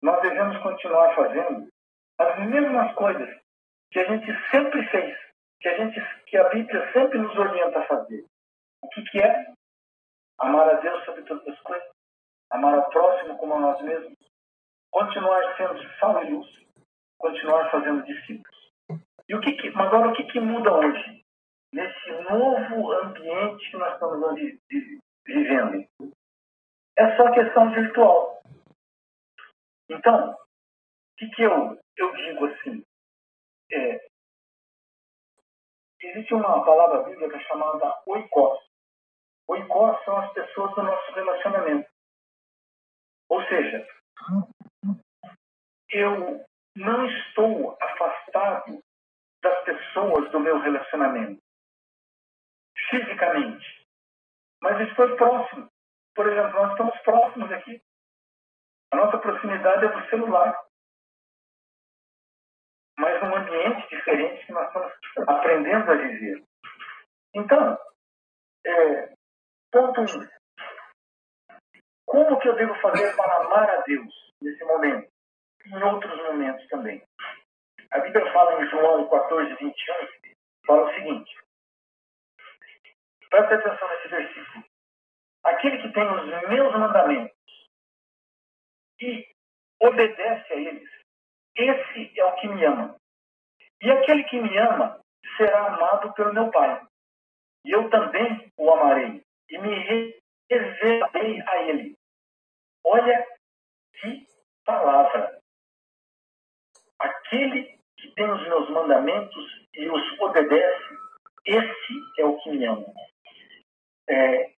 nós 0.00 0.22
devemos 0.22 0.56
continuar 0.58 1.12
fazendo 1.16 1.73
as 2.18 2.38
mesmas 2.46 2.94
coisas 2.94 3.28
que 3.90 3.98
a 4.00 4.04
gente 4.04 4.26
sempre 4.50 4.86
fez, 4.88 5.16
que 5.60 5.68
a 5.68 5.76
gente, 5.76 6.00
que 6.26 6.36
a 6.36 6.48
Bíblia 6.48 6.92
sempre 6.92 7.18
nos 7.18 7.36
orienta 7.36 7.78
a 7.78 7.86
fazer. 7.86 8.24
O 8.82 8.88
que, 8.88 9.02
que 9.04 9.20
é? 9.20 9.52
Amar 10.38 10.68
a 10.68 10.74
Deus 10.74 11.04
sobre 11.04 11.22
todas 11.22 11.46
as 11.46 11.60
coisas, 11.60 11.88
amar 12.50 12.74
ao 12.74 12.90
próximo 12.90 13.38
como 13.38 13.54
a 13.54 13.60
nós 13.60 13.80
mesmos, 13.82 14.18
continuar 14.90 15.56
sendo 15.56 15.82
sal 15.98 16.22
e 16.24 16.30
luz, 16.30 16.48
continuar 17.18 17.70
fazendo 17.70 18.04
discípulos. 18.04 18.72
E 19.28 19.34
o 19.34 19.40
que, 19.40 19.52
que 19.52 19.68
agora 19.68 20.08
o 20.08 20.14
que, 20.14 20.24
que 20.24 20.40
muda 20.40 20.72
hoje? 20.72 21.24
Nesse 21.72 22.10
novo 22.30 22.92
ambiente 22.92 23.70
que 23.70 23.76
nós 23.76 23.94
estamos 23.94 24.36
vivendo. 25.26 25.86
É 26.96 27.16
só 27.16 27.32
questão 27.32 27.72
virtual. 27.72 28.40
Então, 29.88 30.36
que, 31.16 31.28
que 31.30 31.42
eu, 31.42 31.78
eu 31.96 32.16
digo 32.16 32.46
assim? 32.46 32.84
É, 33.72 34.06
existe 36.00 36.34
uma 36.34 36.64
palavra 36.64 37.02
bíblica 37.02 37.38
chamada 37.40 38.02
oikos. 38.06 38.58
Oikos 39.48 40.04
são 40.04 40.16
as 40.18 40.32
pessoas 40.32 40.74
do 40.74 40.82
nosso 40.82 41.12
relacionamento. 41.12 41.90
Ou 43.28 43.42
seja, 43.46 43.86
eu 45.90 46.44
não 46.76 47.06
estou 47.06 47.76
afastado 47.80 48.82
das 49.42 49.64
pessoas 49.64 50.30
do 50.30 50.40
meu 50.40 50.58
relacionamento, 50.58 51.40
fisicamente, 52.90 53.86
mas 54.62 54.88
estou 54.88 55.16
próximo. 55.16 55.68
Por 56.14 56.28
exemplo, 56.28 56.52
nós 56.54 56.70
estamos 56.72 56.98
próximos 57.00 57.52
aqui. 57.52 57.82
A 58.92 58.96
nossa 58.96 59.18
proximidade 59.18 59.84
é 59.84 59.88
do 59.88 60.08
celular. 60.08 60.64
Mas 63.54 63.64
num 63.64 63.70
ambiente 63.70 63.88
diferente 63.88 64.46
que 64.46 64.52
nós 64.52 64.66
estamos 64.66 64.92
aprendendo 65.28 65.90
a 65.90 65.94
viver. 65.94 66.42
Então, 67.34 67.78
é, 68.66 69.14
ponto 69.72 70.00
um. 70.00 70.28
Como 72.06 72.38
que 72.38 72.48
eu 72.48 72.56
devo 72.56 72.74
fazer 72.80 73.14
para 73.16 73.36
amar 73.44 73.70
a 73.70 73.80
Deus 73.82 74.32
nesse 74.40 74.64
momento? 74.64 75.14
em 75.66 75.82
outros 75.82 76.16
momentos 76.22 76.66
também. 76.68 77.02
A 77.90 77.98
Bíblia 78.00 78.32
fala 78.32 78.62
em 78.62 78.68
João 78.68 79.08
14, 79.08 79.54
21, 79.54 79.72
fala 80.66 80.90
o 80.90 80.94
seguinte. 80.94 81.32
Presta 83.30 83.54
atenção 83.54 83.88
nesse 83.88 84.08
versículo. 84.08 84.64
Aquele 85.44 85.82
que 85.82 85.92
tem 85.92 86.06
os 86.06 86.48
meus 86.48 86.72
mandamentos 86.72 87.34
e 89.00 89.26
obedece 89.80 90.52
a 90.52 90.56
eles, 90.56 90.90
esse 91.56 92.20
é 92.20 92.24
o 92.24 92.36
que 92.36 92.48
me 92.48 92.64
ama. 92.64 92.96
E 93.84 93.90
aquele 93.90 94.24
que 94.24 94.40
me 94.40 94.56
ama 94.56 94.98
será 95.36 95.66
amado 95.66 96.10
pelo 96.14 96.32
meu 96.32 96.50
Pai. 96.50 96.86
E 97.66 97.70
eu 97.70 97.90
também 97.90 98.50
o 98.56 98.70
amarei 98.70 99.22
e 99.50 99.58
me 99.58 100.14
reservarei 100.50 101.42
a 101.46 101.62
ele. 101.64 101.94
Olha 102.82 103.26
que 104.00 104.26
palavra. 104.64 105.38
Aquele 106.98 107.78
que 107.98 108.14
tem 108.14 108.30
os 108.30 108.42
meus 108.48 108.70
mandamentos 108.70 109.66
e 109.74 109.86
os 109.90 110.20
obedece, 110.20 110.98
esse 111.44 112.20
é 112.20 112.24
o 112.24 112.38
que 112.38 112.50
me 112.52 112.64
ama. 112.64 112.86
É, 114.08 114.50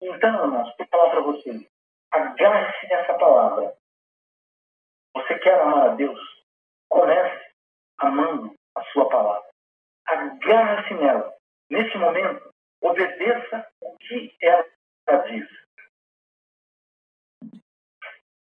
então, 0.00 0.44
irmãos, 0.44 0.74
vou 0.78 0.86
falar 0.86 1.10
para 1.10 1.20
vocês. 1.20 1.68
Agarre-se 2.10 2.86
nessa 2.88 3.12
palavra. 3.12 3.76
Você 5.14 5.38
quer 5.38 5.60
amar 5.60 5.90
a 5.90 5.94
Deus? 5.96 6.18
Comece 6.88 7.47
amando 7.98 8.54
a 8.76 8.82
sua 8.84 9.08
palavra. 9.08 9.48
Agarre-se 10.06 10.94
nela. 10.94 11.34
Nesse 11.70 11.96
momento, 11.98 12.50
obedeça 12.80 13.66
o 13.82 13.96
que 13.98 14.34
ela 14.40 14.64
diz. 15.26 15.46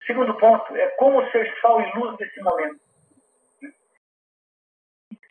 Segundo 0.07 0.37
ponto 0.39 0.77
é 0.77 0.89
como 0.97 1.29
ser 1.31 1.61
sal 1.61 1.81
e 1.81 1.93
luz 1.99 2.19
nesse 2.19 2.41
momento. 2.41 2.81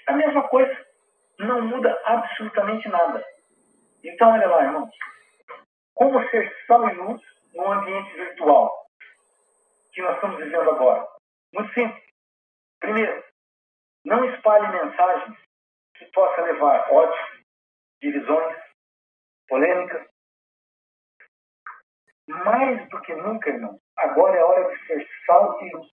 A 0.08 0.14
mesma 0.14 0.48
coisa, 0.48 0.86
não 1.40 1.62
muda 1.62 1.98
absolutamente 2.06 2.88
nada. 2.90 3.24
Então, 4.04 4.32
olha 4.32 4.48
lá, 4.48 4.64
irmãos. 4.64 4.96
Como 5.94 6.30
ser 6.30 6.66
sal 6.66 6.90
e 6.90 6.94
luz 6.94 7.22
no 7.54 7.72
ambiente 7.72 8.14
virtual 8.14 8.72
que 9.94 10.02
nós 10.02 10.16
estamos 10.16 10.38
vivendo 10.38 10.70
agora? 10.70 11.08
Muito 11.54 11.74
simples. 11.74 12.04
Primeiro, 12.80 13.24
não 14.10 14.26
espalhe 14.26 14.68
mensagens 14.70 15.38
que 15.96 16.06
possam 16.06 16.44
levar 16.44 16.92
ódio, 16.92 17.44
divisões, 18.02 18.58
polêmicas. 19.48 20.08
Mais 22.28 22.90
do 22.90 23.00
que 23.02 23.14
nunca, 23.14 23.50
irmãos, 23.52 23.80
agora 23.98 24.36
é 24.36 24.44
hora 24.44 24.68
de 24.68 24.86
ser 24.88 25.08
sal 25.28 25.62
e 25.62 25.72
luz. 25.72 25.88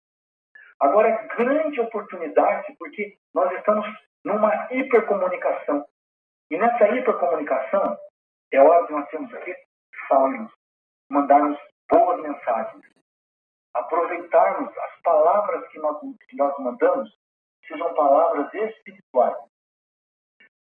Agora 0.80 1.08
é 1.08 1.26
grande 1.36 1.78
oportunidade, 1.78 2.74
porque 2.78 3.18
nós 3.34 3.52
estamos 3.52 3.86
numa 4.24 4.72
hipercomunicação. 4.72 5.86
E 6.50 6.56
nessa 6.56 6.88
hipercomunicação, 6.88 7.98
é 8.50 8.60
hora 8.60 8.86
de 8.86 8.92
nós 8.92 9.08
termos 9.10 9.32
aqui 9.34 9.54
sal 10.08 10.32
e 10.32 10.38
luz. 10.38 10.52
Mandarmos 11.10 11.58
boas 11.90 12.22
mensagens. 12.22 12.82
Aproveitarmos 13.74 14.74
as 14.74 15.00
palavras 15.02 15.68
que 15.68 15.78
nós, 15.78 15.98
que 16.00 16.36
nós 16.36 16.58
mandamos, 16.58 17.10
sejam 17.66 17.94
palavras 17.94 18.52
espirituais. 18.54 19.36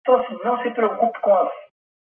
Então, 0.00 0.16
assim, 0.16 0.38
não 0.42 0.62
se 0.62 0.70
preocupe 0.70 1.20
com 1.20 1.34
as, 1.34 1.52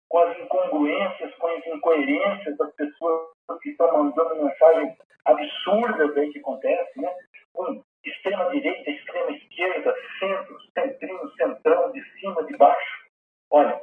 com 0.09 0.19
as 0.19 0.39
incongruências, 0.39 1.35
com 1.37 1.47
as 1.49 1.67
incoerências 1.67 2.57
das 2.57 2.75
pessoas 2.75 3.31
que 3.63 3.71
estão 3.71 4.05
mandando 4.05 4.45
mensagens 4.45 4.97
absurdas 5.25 6.17
aí 6.17 6.33
que 6.33 6.39
acontecem, 6.39 7.03
né? 7.03 7.15
Com 7.53 7.83
extrema 8.05 8.51
direita, 8.51 8.91
extrema 8.91 9.31
esquerda, 9.33 9.95
centro, 10.19 10.59
centrinho, 10.73 11.31
centrão, 11.33 11.93
de 11.93 12.03
cima, 12.13 12.45
de 12.45 12.57
baixo. 12.57 13.07
Olha, 13.51 13.81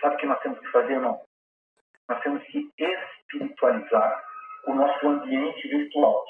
sabe 0.00 0.14
o 0.14 0.18
que 0.18 0.26
nós 0.26 0.40
temos 0.40 0.58
que 0.60 0.68
fazer, 0.68 0.92
irmão? 0.92 1.20
Nós 2.08 2.20
temos 2.22 2.42
que 2.44 2.70
espiritualizar 2.78 4.24
o 4.66 4.74
nosso 4.74 5.08
ambiente 5.08 5.68
virtual. 5.68 6.24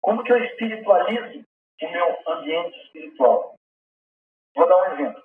Como 0.00 0.22
que 0.22 0.32
eu 0.32 0.44
espiritualizo 0.44 1.44
o 1.82 1.90
meu 1.90 2.32
ambiente 2.32 2.78
espiritual? 2.84 3.54
Vou 4.54 4.68
dar 4.68 4.76
um 4.76 4.94
exemplo. 4.94 5.22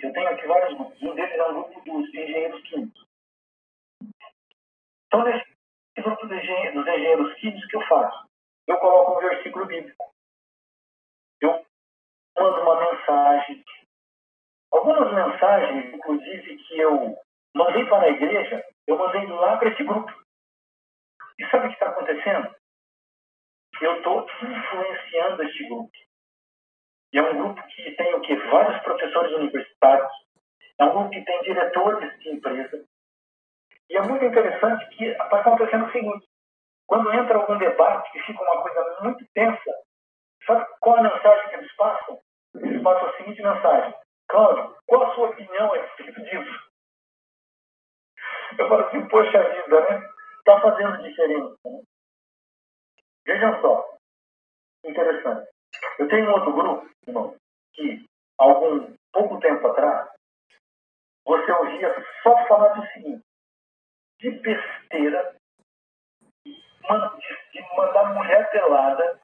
Eu 0.00 0.12
tenho 0.12 0.28
aqui 0.28 0.46
vários 0.46 0.76
grupos. 0.76 1.02
Um 1.02 1.14
deles 1.14 1.32
é 1.32 1.48
um 1.48 1.54
grupo 1.54 1.80
dos 1.80 2.08
engenheiros 2.08 2.62
químicos. 2.68 3.06
Então, 5.06 5.24
nesse 5.24 5.46
grupo 5.98 6.26
dos 6.26 6.38
engenheiros 6.38 7.34
químicos, 7.34 7.64
o 7.64 7.68
que 7.68 7.76
eu 7.76 7.86
faço? 7.86 8.28
Eu 8.66 8.78
coloco 8.78 9.18
um 9.18 9.28
versículo 9.28 9.66
bíblico. 9.66 10.12
Eu 11.40 11.64
mando 12.38 12.62
uma 12.62 12.92
mensagem. 12.92 13.64
Algumas 14.72 15.12
mensagens, 15.12 15.94
inclusive, 15.94 16.56
que 16.56 16.78
eu 16.78 17.16
mandei 17.54 17.84
para 17.86 18.06
a 18.06 18.10
igreja, 18.10 18.64
eu 18.86 18.96
mandei 18.96 19.26
lá 19.26 19.56
para 19.56 19.68
esse 19.70 19.84
grupo. 19.84 20.10
E 21.38 21.46
sabe 21.48 21.66
o 21.66 21.68
que 21.68 21.74
está 21.74 21.88
acontecendo? 21.88 22.61
Eu 23.82 23.96
estou 23.96 24.24
influenciando 24.40 25.42
este 25.42 25.68
grupo. 25.68 25.90
E 27.12 27.18
é 27.18 27.22
um 27.22 27.36
grupo 27.36 27.60
que 27.66 27.90
tem 27.90 28.14
o 28.14 28.20
quê? 28.20 28.36
Vários 28.36 28.80
professores 28.84 29.32
universitários. 29.32 30.12
É 30.78 30.84
um 30.84 30.90
grupo 30.90 31.10
que 31.10 31.24
tem 31.24 31.42
diretores 31.42 32.18
de 32.20 32.30
empresa. 32.30 32.84
E 33.90 33.96
é 33.96 34.02
muito 34.02 34.24
interessante 34.24 34.88
que 34.96 35.04
está 35.06 35.40
acontecendo 35.40 35.86
o 35.86 35.90
seguinte. 35.90 36.28
Quando 36.86 37.12
entra 37.12 37.36
algum 37.38 37.58
debate 37.58 38.12
que 38.12 38.20
fica 38.20 38.40
uma 38.40 38.62
coisa 38.62 38.98
muito 39.02 39.26
tensa, 39.34 39.72
sabe 40.46 40.64
qual 40.80 40.98
a 40.98 41.02
mensagem 41.02 41.48
que 41.48 41.56
eles 41.56 41.76
passam? 41.76 42.20
Eles 42.54 42.82
passam 42.82 43.08
a 43.08 43.16
seguinte 43.16 43.42
mensagem. 43.42 43.94
Cláudio, 44.28 44.76
qual 44.86 45.02
a 45.10 45.14
sua 45.16 45.30
opinião 45.30 45.74
a 45.74 45.76
respeito 45.76 46.22
disso? 46.22 46.70
Eu 48.58 48.68
falo 48.68 48.86
assim, 48.86 49.08
poxa 49.08 49.42
vida, 49.42 49.80
né? 49.90 50.08
Está 50.38 50.60
fazendo 50.60 51.02
diferença. 51.02 51.56
Né? 51.64 51.82
Vejam 53.26 53.60
só. 53.60 53.96
Interessante. 54.84 55.48
Eu 55.98 56.08
tenho 56.08 56.28
um 56.28 56.32
outro 56.32 56.52
grupo, 56.52 56.90
irmão, 57.06 57.36
que 57.72 58.04
algum 58.38 58.94
pouco 59.12 59.40
tempo 59.40 59.66
atrás, 59.68 60.10
você 61.24 61.52
ouvia 61.52 61.94
só 62.22 62.46
falar 62.46 62.74
do 62.74 62.86
seguinte, 62.88 63.22
de 64.20 64.30
besteira, 64.30 65.36
de 66.44 67.76
mandar 67.76 68.14
mulher 68.14 68.50
pelada, 68.50 69.20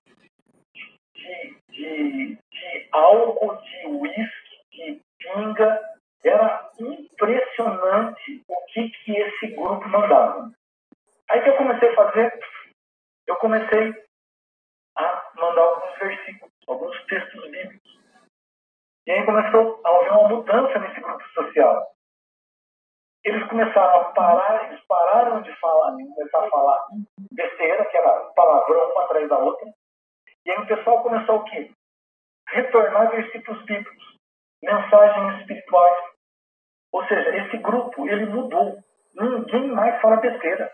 de, 1.14 1.56
de, 1.70 2.36
de 2.36 2.88
álcool, 2.92 3.56
de 3.56 3.86
uísque, 3.86 4.64
de 4.72 5.02
pinga. 5.18 5.98
Era 6.24 6.70
impressionante 6.80 8.42
o 8.48 8.66
que, 8.66 8.90
que 8.90 9.12
esse 9.12 9.46
grupo 9.54 9.88
mandava. 9.88 10.52
Aí 11.30 11.42
que 11.42 11.48
eu 11.48 11.56
comecei 11.56 11.88
a 11.90 11.94
fazer, 11.94 12.40
eu 13.28 13.36
comecei 13.36 13.94
a 14.96 15.30
mandar 15.36 15.60
alguns 15.60 15.98
versículos, 15.98 16.52
alguns 16.66 17.04
textos 17.04 17.50
bíblicos. 17.50 17.98
E 19.06 19.10
aí 19.10 19.24
começou 19.24 19.80
a 19.84 19.88
haver 19.90 20.12
uma 20.12 20.28
mudança 20.28 20.78
nesse 20.78 21.00
grupo 21.00 21.22
social. 21.34 21.92
Eles 23.24 23.46
começaram 23.48 24.00
a 24.00 24.04
parar, 24.12 24.64
eles 24.64 24.82
pararam 24.86 25.42
de 25.42 25.54
falar, 25.60 25.94
de 25.96 26.08
começar 26.14 26.46
a 26.46 26.50
falar 26.50 26.86
besteira, 27.32 27.84
que 27.84 27.96
era 27.98 28.32
palavrão 28.34 28.92
uma 28.92 29.04
atrás 29.04 29.28
da 29.28 29.38
outra. 29.38 29.68
E 30.46 30.50
aí 30.50 30.58
o 30.58 30.66
pessoal 30.66 31.02
começou 31.02 31.36
o 31.36 31.44
quê? 31.44 31.70
Retornar 32.48 33.10
versículos 33.10 33.62
bíblicos, 33.66 34.16
mensagens 34.62 35.40
espirituais. 35.40 36.04
Ou 36.92 37.06
seja, 37.06 37.36
esse 37.36 37.58
grupo, 37.58 38.08
ele 38.08 38.24
mudou. 38.24 38.78
Ninguém 39.14 39.68
mais 39.68 40.00
fala 40.00 40.16
besteira. 40.16 40.72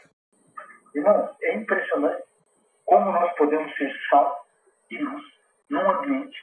Irmão, 0.94 1.34
é 1.42 1.54
impressionante 1.54 2.33
como 2.84 3.12
nós 3.12 3.32
podemos 3.36 3.74
ser 3.76 3.92
sal 4.08 4.46
e 4.90 4.98
luz 4.98 5.24
num 5.70 5.90
ambiente 5.90 6.38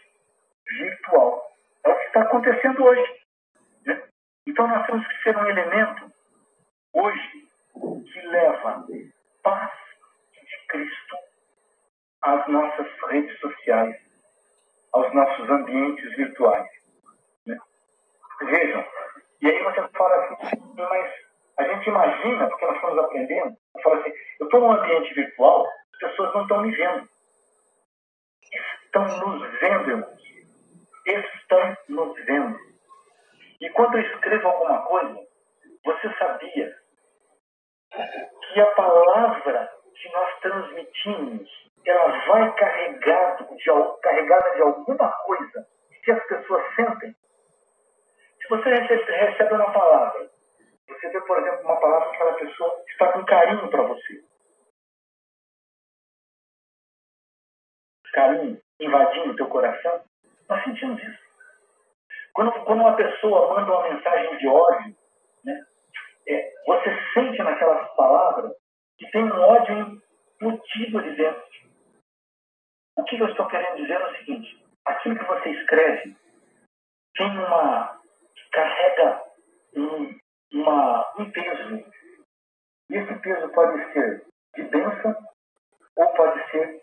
virtual. 0.68 1.52
É 1.86 1.90
o 1.90 1.96
que 1.96 2.06
está 2.06 2.22
acontecendo 2.22 2.84
hoje. 2.84 3.22
Né? 3.86 4.04
Então 4.48 4.68
nós 4.68 4.86
temos 4.86 5.08
que 5.08 5.24
ser 5.24 5.38
um 5.38 5.46
elemento 5.46 6.12
hoje 6.94 7.50
que 7.74 8.22
leva 8.28 8.86
paz 9.44 9.72
de 10.34 10.68
Cristo 10.68 11.18
às 12.22 12.48
nossas 12.48 12.88
redes 13.10 13.40
sociais, 13.40 13.96
aos 14.94 15.14
nossos 15.14 15.50
ambientes 15.50 16.16
virtuais. 16.16 16.70
Né? 17.46 17.58
Vejam, 18.42 18.86
e 19.42 19.50
aí 19.50 19.64
você 19.64 19.88
fala 19.90 20.16
assim, 20.16 20.74
mas 20.76 21.14
a 21.58 21.64
gente 21.64 21.90
imagina, 21.90 22.48
porque 22.48 22.66
nós 22.66 22.76
estamos 22.76 22.98
aprendendo, 23.00 23.58
fala 23.82 24.00
assim, 24.02 24.14
eu 24.40 24.46
estou 24.46 24.62
num 24.62 24.72
ambiente 24.72 25.14
virtual, 25.14 25.68
pessoas 26.02 26.34
não 26.34 26.42
estão 26.42 26.62
me 26.62 26.76
vendo. 26.76 27.10
Estão 28.86 29.04
nos 29.04 29.60
vendo, 29.60 29.90
irmãos. 29.92 30.22
Estão 31.06 31.78
nos 31.88 32.26
vendo. 32.26 32.60
E 33.62 33.70
quando 33.70 33.98
eu 33.98 34.02
escrevo 34.02 34.48
alguma 34.48 34.82
coisa, 34.86 35.20
você 35.86 36.14
sabia 36.18 36.76
que 37.92 38.60
a 38.60 38.66
palavra 38.72 39.72
que 39.96 40.12
nós 40.12 40.40
transmitimos, 40.40 41.50
ela 41.86 42.26
vai 42.28 42.56
carregado 42.56 43.56
de, 43.56 44.00
carregada 44.02 44.56
de 44.56 44.62
alguma 44.62 45.12
coisa 45.24 45.68
que 46.04 46.12
as 46.12 46.24
pessoas 46.26 46.76
sentem. 46.76 47.16
Se 48.42 48.50
você 48.50 48.70
recebe, 48.70 49.12
recebe 49.12 49.54
uma 49.54 49.72
palavra, 49.72 50.30
você 50.88 51.10
vê, 51.10 51.22
por 51.22 51.40
exemplo, 51.40 51.62
uma 51.62 51.80
palavra 51.80 52.10
que 52.10 52.16
aquela 52.16 52.34
pessoa 52.34 52.84
está 52.90 53.12
com 53.14 53.26
carinho 53.26 53.70
para 53.70 53.84
você. 53.84 54.31
Carinho 58.12 58.60
invadindo 58.80 59.32
o 59.32 59.36
teu 59.36 59.48
coração. 59.48 60.02
Nós 60.50 60.64
sentimos 60.64 61.02
isso. 61.02 61.20
Quando, 62.34 62.52
quando 62.64 62.82
uma 62.82 62.96
pessoa 62.96 63.54
manda 63.54 63.72
uma 63.72 63.94
mensagem 63.94 64.38
de 64.38 64.48
ódio, 64.48 64.96
né, 65.44 65.66
é, 66.28 66.54
você 66.66 66.98
sente 67.14 67.42
naquelas 67.44 67.94
palavras 67.96 68.54
que 68.98 69.10
tem 69.12 69.24
um 69.24 69.42
ódio 69.42 70.02
embutido 70.42 71.00
ali 71.00 71.16
dentro. 71.16 71.44
O 72.98 73.04
que 73.04 73.20
eu 73.20 73.28
estou 73.28 73.48
querendo 73.48 73.78
dizer 73.78 73.94
é 73.94 74.06
o 74.06 74.18
seguinte: 74.18 74.66
aquilo 74.86 75.18
que 75.18 75.26
você 75.26 75.50
escreve 75.50 76.16
tem 77.16 77.38
uma. 77.38 78.00
carrega 78.52 79.24
um, 79.76 80.20
uma, 80.54 81.14
um 81.18 81.32
peso. 81.32 81.84
E 82.90 82.96
esse 82.96 83.16
peso 83.20 83.50
pode 83.50 83.94
ser 83.94 84.26
de 84.56 84.64
bênção 84.64 85.16
ou 85.96 86.08
pode 86.14 86.52
ser 86.52 86.82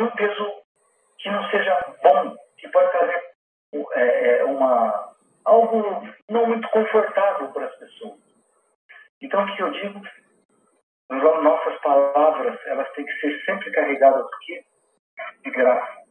um 0.00 0.10
peso 0.10 0.62
que 1.18 1.30
não 1.30 1.50
seja 1.50 1.96
bom, 2.02 2.36
que 2.56 2.68
pode 2.68 2.90
trazer 2.92 3.28
é, 3.92 4.38
é, 4.38 4.44
uma, 4.44 5.14
algo 5.44 6.08
não 6.28 6.46
muito 6.46 6.68
confortável 6.68 7.52
para 7.52 7.66
as 7.66 7.76
pessoas. 7.76 8.18
Então, 9.20 9.44
o 9.44 9.56
que 9.56 9.62
eu 9.62 9.70
digo? 9.72 10.00
Nossas 11.10 11.80
palavras, 11.80 12.58
elas 12.66 12.90
têm 12.92 13.04
que 13.04 13.20
ser 13.20 13.44
sempre 13.44 13.70
carregadas 13.72 14.26
aqui 14.26 14.64
de 15.42 15.50
graça, 15.50 16.02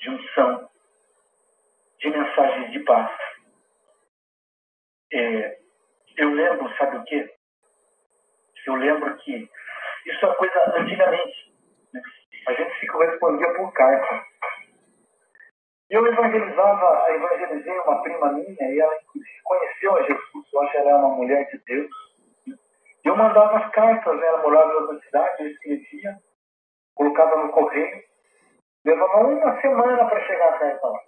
de 0.00 0.10
unção, 0.10 0.70
de 1.98 2.10
mensagens 2.10 2.72
de 2.72 2.80
paz. 2.80 3.10
É, 5.12 5.58
eu 6.16 6.30
lembro, 6.30 6.76
sabe 6.76 6.98
o 6.98 7.04
quê? 7.04 7.34
Eu 8.66 8.74
lembro 8.76 9.16
que 9.18 9.48
isso 10.06 10.26
é 10.26 10.34
coisa 10.34 10.76
antigamente. 10.76 11.52
Né? 11.92 12.02
A 12.46 12.52
gente 12.52 12.80
se 12.80 12.86
correspondia 12.86 13.54
por 13.54 13.72
carta. 13.72 14.24
Eu 15.90 16.06
evangelizava, 16.06 17.12
evangelizei 17.12 17.78
uma 17.80 18.02
prima 18.02 18.32
minha 18.32 18.72
e 18.72 18.80
ela 18.80 18.98
conheceu 19.44 19.96
a 19.96 20.02
Jesus. 20.02 20.46
Eu 20.52 20.62
acho 20.62 20.72
que 20.72 20.78
ela 20.78 20.90
é 20.90 20.94
uma 20.94 21.16
mulher 21.16 21.48
de 21.50 21.58
Deus. 21.58 21.90
Eu 23.04 23.16
mandava 23.16 23.58
as 23.58 23.70
cartas, 23.70 24.16
né? 24.18 24.26
ela 24.26 24.42
morava 24.42 24.72
em 24.72 24.76
outra 24.76 24.98
cidade, 25.00 25.42
eu 25.42 25.48
escrevia, 25.48 26.16
colocava 26.94 27.36
no 27.36 27.52
correio. 27.52 28.02
Levava 28.84 29.26
uma 29.26 29.60
semana 29.60 30.04
para 30.06 30.26
chegar 30.26 30.48
a 30.48 30.58
carta 30.58 30.86
lá. 30.86 31.00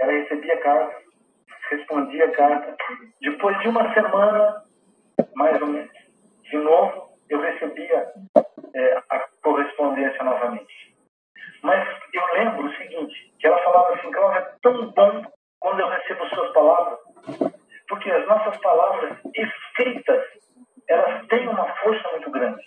Ela 0.00 0.12
recebia 0.12 0.54
a 0.54 0.60
carta, 0.60 1.02
respondia 1.70 2.24
a 2.24 2.32
carta. 2.32 2.76
Depois 3.50 3.62
de 3.62 3.68
uma 3.68 3.94
semana, 3.94 4.62
mais 5.34 5.60
ou 5.60 5.66
menos, 5.66 5.90
de 6.44 6.56
novo, 6.56 7.18
eu 7.28 7.40
recebia 7.40 8.12
é, 8.74 9.02
a 9.10 9.26
correspondência 9.42 10.22
novamente. 10.22 10.96
Mas 11.60 11.84
eu 12.12 12.22
lembro 12.34 12.66
o 12.66 12.76
seguinte, 12.76 13.34
que 13.40 13.48
ela 13.48 13.58
falava 13.64 13.94
assim, 13.94 14.10
Cláudia, 14.12 14.38
é 14.38 14.54
tão 14.62 14.90
bom 14.92 15.24
quando 15.58 15.80
eu 15.80 15.88
recebo 15.88 16.28
suas 16.28 16.52
palavras, 16.52 16.98
porque 17.88 18.10
as 18.12 18.24
nossas 18.28 18.56
palavras 18.58 19.18
escritas, 19.34 20.24
elas 20.88 21.26
têm 21.26 21.48
uma 21.48 21.66
força 21.78 22.08
muito 22.12 22.30
grande. 22.30 22.62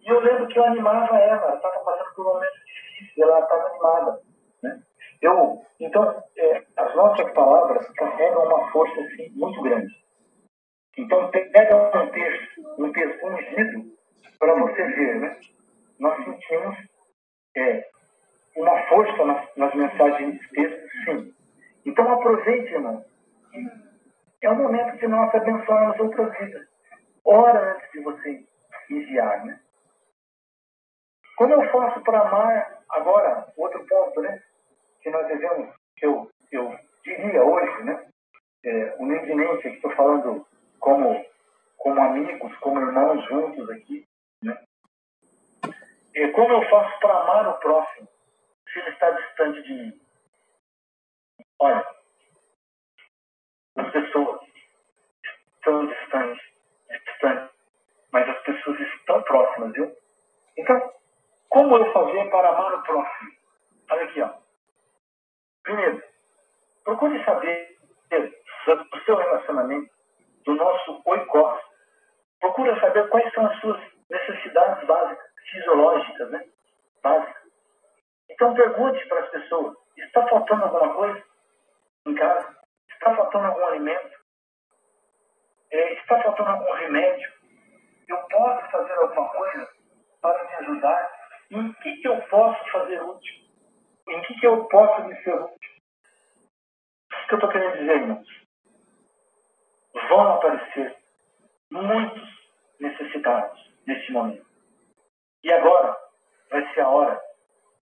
E 0.00 0.08
eu 0.08 0.20
lembro 0.20 0.46
que 0.46 0.58
eu 0.58 0.64
animava 0.64 1.14
ela, 1.18 1.42
ela 1.42 1.56
estava 1.56 1.78
passando 1.80 2.14
por 2.14 2.26
um 2.26 2.32
momento 2.32 2.64
difícil, 2.64 3.22
ela 3.22 3.40
estava 3.40 3.68
animada. 3.68 4.27
Eu, 5.20 5.62
então, 5.80 6.22
é, 6.36 6.62
as 6.76 6.94
nossas 6.94 7.32
palavras 7.32 7.88
carregam 7.90 8.44
uma 8.44 8.70
força 8.70 9.00
assim, 9.00 9.30
muito 9.34 9.60
grande. 9.62 9.92
Então, 10.96 11.30
pega 11.30 11.76
um 11.76 12.10
texto, 12.10 12.74
um 12.78 12.92
texto 12.92 13.26
ungido, 13.26 13.98
para 14.38 14.54
você 14.54 14.82
ver, 14.82 15.20
né? 15.20 15.40
Nós 15.98 16.24
sentimos 16.24 16.76
é, 17.56 17.88
uma 18.56 18.82
força 18.88 19.24
nas, 19.24 19.56
nas 19.56 19.74
mensagens 19.74 20.38
de 20.40 20.48
texto, 20.50 20.88
sim. 21.04 21.34
Então, 21.84 22.12
aproveite, 22.12 22.72
irmão. 22.72 23.04
É 24.40 24.50
o 24.50 24.54
momento 24.54 24.96
de 24.98 25.06
nós 25.08 25.34
abençoarmos 25.34 25.98
outras 25.98 26.38
vidas. 26.38 26.68
Ora 27.24 27.72
antes 27.72 27.90
de 27.92 28.00
você 28.00 28.44
enviar, 28.90 29.44
né? 29.44 29.60
Como 31.36 31.54
eu 31.54 31.70
faço 31.70 32.00
para 32.02 32.20
amar, 32.20 32.82
agora, 32.88 33.52
outro 33.56 33.84
ponto, 33.86 34.20
né? 34.20 34.42
Que 35.08 35.12
nós 35.12 35.26
devemos, 35.26 35.74
eu, 36.02 36.30
eu 36.52 36.78
diria 37.02 37.42
hoje, 37.42 37.82
né? 37.82 38.10
É, 38.62 38.94
humildemente, 38.98 39.68
estou 39.68 39.90
falando 39.92 40.46
como, 40.80 41.24
como 41.78 41.98
amigos, 41.98 42.54
como 42.58 42.78
irmãos 42.78 43.24
juntos 43.24 43.70
aqui, 43.70 44.06
né? 44.42 44.62
E 46.14 46.28
como 46.32 46.52
eu 46.52 46.68
faço 46.68 47.00
para 47.00 47.22
amar 47.22 47.48
o 47.48 47.54
próximo 47.54 48.06
se 48.70 48.80
ele 48.80 48.90
está 48.90 49.10
distante 49.12 49.62
de 49.62 49.72
mim? 49.72 50.00
Olha, 51.58 51.86
as 53.76 53.90
pessoas 53.90 54.40
estão 55.54 55.86
distantes, 55.86 56.42
distantes, 57.06 57.50
mas 58.12 58.28
as 58.28 58.42
pessoas 58.42 58.78
estão 58.78 59.22
próximas, 59.22 59.72
viu? 59.72 59.90
Então, 60.58 60.92
como 61.48 61.78
eu 61.78 61.92
fazer 61.94 62.28
para 62.28 62.50
amar 62.50 62.74
o 62.74 62.82
próximo? 62.82 63.30
Olha 63.90 64.04
aqui, 64.04 64.20
ó. 64.20 64.47
Primeiro, 65.68 66.02
procure 66.82 67.22
saber 67.26 67.76
do 68.08 69.00
seu 69.04 69.16
relacionamento, 69.16 69.90
do 70.46 70.54
nosso 70.54 71.02
oikos. 71.04 71.60
Procura 72.40 72.80
saber 72.80 73.06
quais 73.10 73.30
são 73.34 73.44
as 73.44 73.60
suas 73.60 73.78
necessidades 74.08 74.86
básicas, 74.86 75.30
fisiológicas, 75.50 76.30
né? 76.30 76.42
Básicas. 77.02 77.42
Então 78.30 78.54
pergunte 78.54 79.06
para 79.08 79.20
as 79.20 79.28
pessoas, 79.28 79.76
está 79.98 80.26
faltando 80.26 80.64
alguma 80.64 80.94
coisa 80.94 81.22
em 82.06 82.14
casa? 82.14 82.56
Está 82.90 83.14
faltando 83.14 83.48
algum 83.48 83.66
alimento? 83.66 84.18
É, 85.70 85.92
está 85.92 86.22
faltando 86.22 86.48
algum 86.48 86.72
remédio? 86.72 87.30
Eu 88.08 88.16
posso 88.30 88.70
fazer 88.70 88.94
alguma 88.94 89.28
coisa 89.28 89.68
para 90.22 90.44
me 90.44 90.54
ajudar? 90.64 91.12
Em 91.50 91.72
que, 91.74 91.96
que 91.98 92.08
eu 92.08 92.22
posso 92.22 92.70
fazer 92.70 93.02
útil? 93.02 93.47
Em 94.08 94.22
que, 94.22 94.40
que 94.40 94.46
eu 94.46 94.64
posso 94.66 95.06
me 95.06 95.22
ser 95.22 95.34
útil? 95.34 95.70
O 97.12 97.26
que 97.28 97.34
eu 97.34 97.38
estou 97.38 97.50
querendo 97.50 97.78
dizer, 97.78 97.96
irmãos? 97.96 98.26
Vão 100.08 100.32
aparecer 100.32 100.96
muitos 101.70 102.28
necessitados 102.80 103.70
neste 103.86 104.12
momento. 104.12 104.46
E 105.42 105.52
agora 105.52 105.96
vai 106.50 106.72
ser 106.72 106.80
a 106.80 106.88
hora 106.88 107.20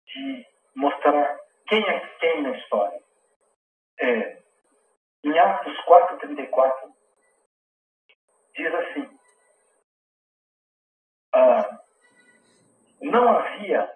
de 0.08 0.46
mostrar 0.76 1.40
quem 1.68 1.84
é 1.86 2.00
quem 2.20 2.44
na 2.44 2.58
história. 2.58 3.04
É, 4.00 4.42
em 5.24 5.40
Atos 5.40 5.78
4,34, 5.86 6.94
diz 8.56 8.74
assim: 8.74 9.20
ah, 11.34 11.80
Não 13.02 13.38
havia 13.38 13.94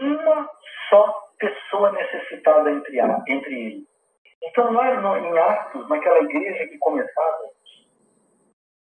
uma 0.00 0.50
só 0.90 1.31
pessoa 1.42 1.90
necessitada 1.90 2.70
entre, 2.70 3.00
entre 3.28 3.54
eles. 3.54 3.88
Então, 4.44 4.72
lá 4.72 4.94
no, 5.00 5.16
em 5.16 5.38
Atos, 5.38 5.88
naquela 5.88 6.20
igreja 6.20 6.68
que 6.68 6.78
começava, 6.78 7.50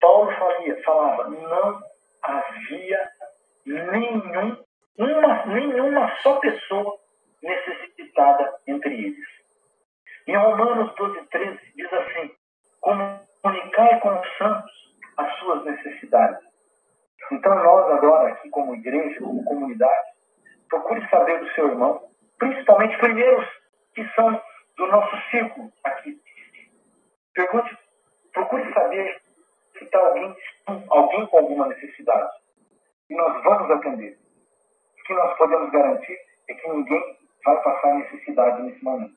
Paulo 0.00 0.30
falava, 0.32 0.82
falava 0.84 1.30
não 1.30 1.80
havia 2.22 3.10
nenhum, 3.64 4.56
uma, 4.98 5.46
nenhuma 5.46 6.14
só 6.22 6.38
pessoa 6.40 6.98
necessitada 7.42 8.54
entre 8.66 8.94
eles. 8.94 9.26
Em 10.26 10.36
Romanos 10.36 10.94
12, 10.94 11.26
13, 11.30 11.58
diz 11.74 11.92
assim: 11.92 12.30
comunicai 12.80 14.00
com 14.00 14.20
os 14.20 14.36
santos 14.38 14.72
as 15.16 15.38
suas 15.38 15.64
necessidades. 15.64 16.44
Então, 17.30 17.54
nós 17.54 17.90
agora, 17.92 18.32
aqui 18.32 18.50
como 18.50 18.74
igreja, 18.74 19.20
como 19.20 19.44
comunidade, 19.44 20.12
procure 20.68 21.08
saber 21.08 21.40
do 21.40 21.50
seu 21.52 21.68
irmão, 21.68 22.12
principalmente 22.42 22.98
primeiros 22.98 23.46
que 23.94 24.05
são 24.16 24.42
do 24.76 24.87
nosso 24.88 25.16
círculo 25.31 25.72
aqui. 25.85 26.20
Pergunte, 27.35 27.78
procure 28.33 28.72
saber 28.74 29.22
se 29.78 29.85
está 29.85 30.00
alguém, 30.00 30.37
alguém 30.88 31.26
com 31.26 31.38
alguma 31.38 31.68
necessidade. 31.68 32.33
E 33.09 33.14
nós 33.14 33.40
vamos 33.44 33.70
atender. 33.70 34.18
O 34.98 35.05
que 35.05 35.14
nós 35.14 35.37
podemos 35.38 35.70
garantir 35.70 36.18
é 36.48 36.55
que 36.55 36.68
ninguém 36.68 37.16
vai 37.44 37.62
passar 37.62 37.94
necessidade 37.94 38.62
nesse 38.62 38.83
momento. 38.83 39.16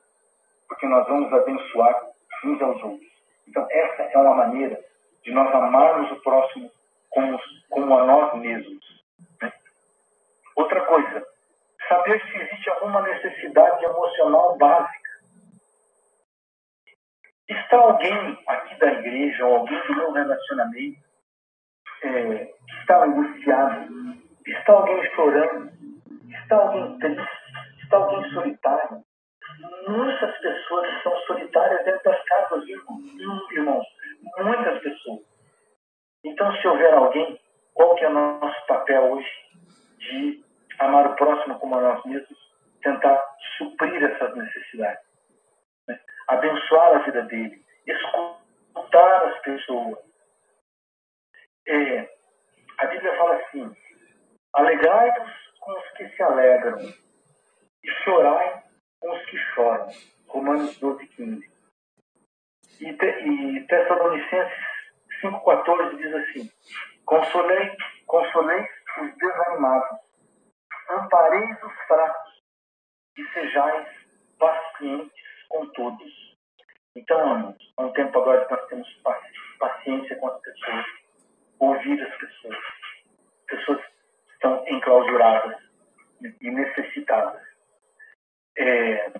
Porque 0.68 0.86
nós 0.86 1.04
vamos 1.08 1.32
abençoar 1.32 2.06
uns 2.44 2.62
aos 2.62 2.80
outros. 2.80 3.10
Então, 3.48 3.66
essa 3.70 4.02
é 4.02 4.18
uma 4.18 4.36
maneira 4.36 4.80
de 5.24 5.32
nós 5.32 5.52
amarmos 5.52 6.12
o 6.12 6.22
próximo 6.22 6.70
como, 7.10 7.40
como 7.70 7.98
a 7.98 8.04
nós 8.04 8.40
mesmos. 8.40 9.04
Né? 9.42 9.52
Outra 10.54 10.80
coisa, 10.82 11.26
saber 11.88 12.20
se 12.20 12.36
existe 12.36 12.70
alguma 12.70 13.02
necessidade 13.02 13.84
emocional 13.84 14.56
básica. 14.56 15.10
Está 17.48 17.76
alguém 17.76 18.38
aqui 18.46 18.78
da 18.78 18.92
igreja, 18.92 19.46
ou 19.46 19.56
alguém 19.56 19.80
do 19.86 19.94
meu 19.94 20.12
relacionamento, 20.12 20.98
é, 22.02 22.44
que 22.44 22.80
está 22.80 23.04
angustiado? 23.04 23.94
Está 24.46 24.72
alguém 24.72 25.10
chorando? 25.14 25.70
Está 26.42 26.56
alguém 26.56 26.98
triste? 26.98 27.82
Está 27.82 27.96
alguém 27.96 28.30
solitário? 28.30 29.04
Muitas 29.88 30.38
pessoas 30.38 30.96
estão 30.96 31.16
solitárias 31.26 31.84
dentro 31.84 32.02
das 32.04 32.24
casas, 32.24 32.64
irmãos. 32.68 33.86
Muitas 34.38 34.82
pessoas. 34.82 35.20
Então, 36.24 36.52
se 36.56 36.66
houver 36.66 36.92
alguém, 36.92 37.40
qual 37.74 37.94
que 37.94 38.04
é 38.04 38.08
o 38.08 38.12
nosso 38.12 38.66
papel 38.66 39.12
hoje 39.12 39.30
de 39.98 40.45
amar 40.86 41.06
o 41.06 41.16
próximo 41.16 41.58
como 41.58 41.76
a 41.76 41.80
nós 41.80 42.04
mesmos, 42.04 42.38
tentar 42.82 43.20
suprir 43.58 44.02
essas 44.02 44.34
necessidades, 44.36 45.04
né? 45.88 45.98
abençoar 46.28 46.96
a 46.96 46.98
vida 47.00 47.22
dele, 47.22 47.64
escutar 47.86 49.24
as 49.26 49.38
pessoas. 49.40 49.98
É, 51.66 52.08
a 52.78 52.86
Bíblia 52.86 53.16
fala 53.16 53.36
assim: 53.36 53.76
alegrai-vos 54.52 55.32
com 55.60 55.72
os 55.72 55.88
que 55.96 56.08
se 56.08 56.22
alegram 56.22 56.78
e 56.78 57.90
chorai 58.04 58.62
com 59.00 59.12
os 59.12 59.24
que 59.26 59.36
choram. 59.54 59.88
Romanos 60.28 60.78
12, 60.78 61.06
15. 61.08 61.50
E, 62.80 62.92
te, 62.92 63.06
e 63.06 63.66
Tessalonicenses 63.66 64.64
5,14 65.22 65.96
diz 65.96 66.14
assim: 66.14 66.50
Consolei, 67.04 67.72
consolei 68.06 68.68
os 69.00 69.16
desanimados 69.16 70.05
ampareis 70.90 71.62
os 71.62 71.72
fracos 71.86 72.42
e 73.16 73.26
sejais 73.32 73.88
pacientes 74.38 75.24
com 75.48 75.66
todos. 75.68 76.36
Então, 76.94 77.20
amados, 77.20 77.72
há 77.76 77.82
um 77.82 77.92
tempo 77.92 78.18
agora 78.18 78.44
que 78.44 78.54
nós 78.54 78.66
temos 78.68 79.02
paciência 79.58 80.16
com 80.16 80.28
as 80.28 80.40
pessoas, 80.40 80.86
ouvir 81.58 82.02
as 82.02 82.16
pessoas. 82.16 82.56
As 82.56 83.46
pessoas 83.46 83.80
estão 84.32 84.64
enclausuradas 84.68 85.56
e 86.40 86.50
necessitadas. 86.50 87.42
É, 88.58 89.12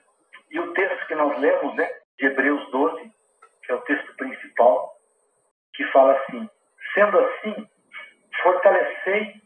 e 0.51 0.61
o 0.61 0.73
texto 0.73 1.07
que 1.07 1.15
nós 1.15 1.39
lemos, 1.39 1.75
né, 1.77 1.89
de 2.19 2.27
Hebreus 2.27 2.71
12, 2.71 3.13
que 3.63 3.73
é 3.73 3.75
o 3.75 3.83
texto 3.83 4.17
principal, 4.17 4.97
que 5.75 5.85
fala 5.93 6.19
assim: 6.19 6.49
sendo 6.95 7.19
assim, 7.19 7.69
fortalecei 8.43 9.43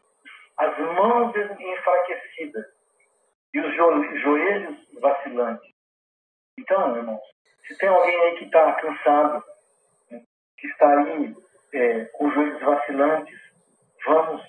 as 0.61 0.79
mãos 0.79 1.35
enfraquecidas 1.35 2.67
e 3.55 3.61
os 3.61 3.75
joelhos 4.21 4.77
vacilantes. 5.01 5.71
Então, 6.59 6.97
irmãos, 6.97 7.21
se 7.67 7.79
tem 7.79 7.89
alguém 7.89 8.21
aí 8.21 8.39
que 8.39 8.45
está 8.45 8.73
cansado, 8.75 9.43
que 10.59 10.67
está 10.67 10.99
aí 10.99 11.35
é, 11.73 12.05
com 12.13 12.29
os 12.29 12.35
joelhos 12.35 12.61
vacilantes, 12.61 13.41
vamos 14.05 14.43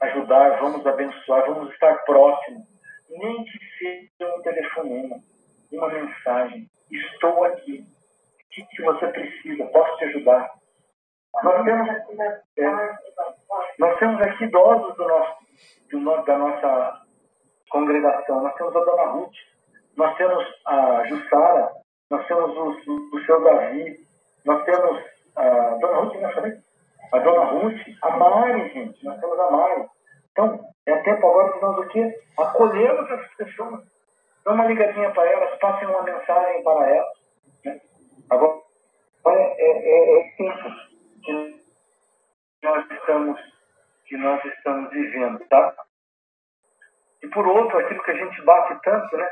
ajudar, 0.00 0.60
vamos 0.60 0.86
abençoar, 0.86 1.46
vamos 1.46 1.72
estar 1.72 1.94
próximos. 2.04 2.66
Nem 3.08 3.44
que 3.44 3.58
seja 3.78 4.36
um 4.36 4.42
telefonema, 4.42 5.16
uma 5.72 5.88
mensagem. 5.88 6.70
Estou 6.90 7.44
aqui. 7.44 7.80
O 7.80 8.50
que, 8.50 8.66
que 8.66 8.82
você 8.82 9.06
precisa? 9.08 9.64
Posso 9.66 9.96
te 9.96 10.04
ajudar? 10.04 10.58
Nós 11.42 11.64
temos, 11.64 11.88
é, 12.56 12.98
nós 13.78 13.98
temos 13.98 14.20
aqui 14.22 14.44
idosos 14.44 14.96
do 14.96 15.06
nosso, 15.06 15.36
do, 15.90 16.22
da 16.24 16.38
nossa 16.38 17.02
congregação. 17.70 18.42
Nós 18.42 18.54
temos 18.54 18.74
a 18.74 18.80
Dona 18.84 19.04
Ruth, 19.10 19.34
nós 19.96 20.16
temos 20.16 20.44
a 20.66 21.04
Jussara, 21.06 21.70
nós 22.10 22.26
temos 22.26 22.56
o, 22.56 23.16
o 23.16 23.24
seu 23.24 23.42
Davi, 23.44 24.00
nós 24.44 24.64
temos 24.64 25.04
a 25.36 25.76
Dona 25.80 26.00
Ruth, 26.00 26.14
né, 26.16 26.32
falei? 26.32 26.52
A 27.12 27.18
Dona 27.18 27.44
Ruth, 27.44 27.80
a 28.02 28.10
Mari, 28.16 28.68
gente, 28.70 29.04
nós 29.04 29.20
temos 29.20 29.38
a 29.38 29.50
Mari. 29.50 29.86
Então, 30.32 30.60
é 30.86 30.96
tempo 30.98 31.26
agora 31.26 31.52
que 31.52 31.62
nós 31.62 31.78
o 31.78 31.88
quê? 31.88 32.20
Acolhemos 32.38 33.10
essas 33.10 33.34
pessoas. 33.34 33.84
Dá 34.44 34.52
uma 34.52 34.66
ligadinha 34.66 35.10
para 35.10 35.30
elas, 35.30 35.58
passem 35.58 35.88
uma 35.88 36.02
mensagem 36.02 36.62
para 36.64 36.88
elas. 36.88 37.18
Né? 37.64 37.80
Agora, 38.30 38.60
é, 39.26 39.42
é, 39.58 40.20
é 40.20 40.30
tempo 40.36 40.88
que 41.28 42.66
nós 42.66 42.90
estamos 42.90 43.58
que 44.06 44.16
nós 44.16 44.42
estamos 44.42 44.90
vivendo, 44.90 45.38
tá? 45.48 45.74
E 47.22 47.28
por 47.28 47.46
outro, 47.46 47.78
aquilo 47.78 48.02
que 48.02 48.10
a 48.10 48.16
gente 48.16 48.42
bate 48.42 48.80
tanto, 48.82 49.16
né? 49.16 49.30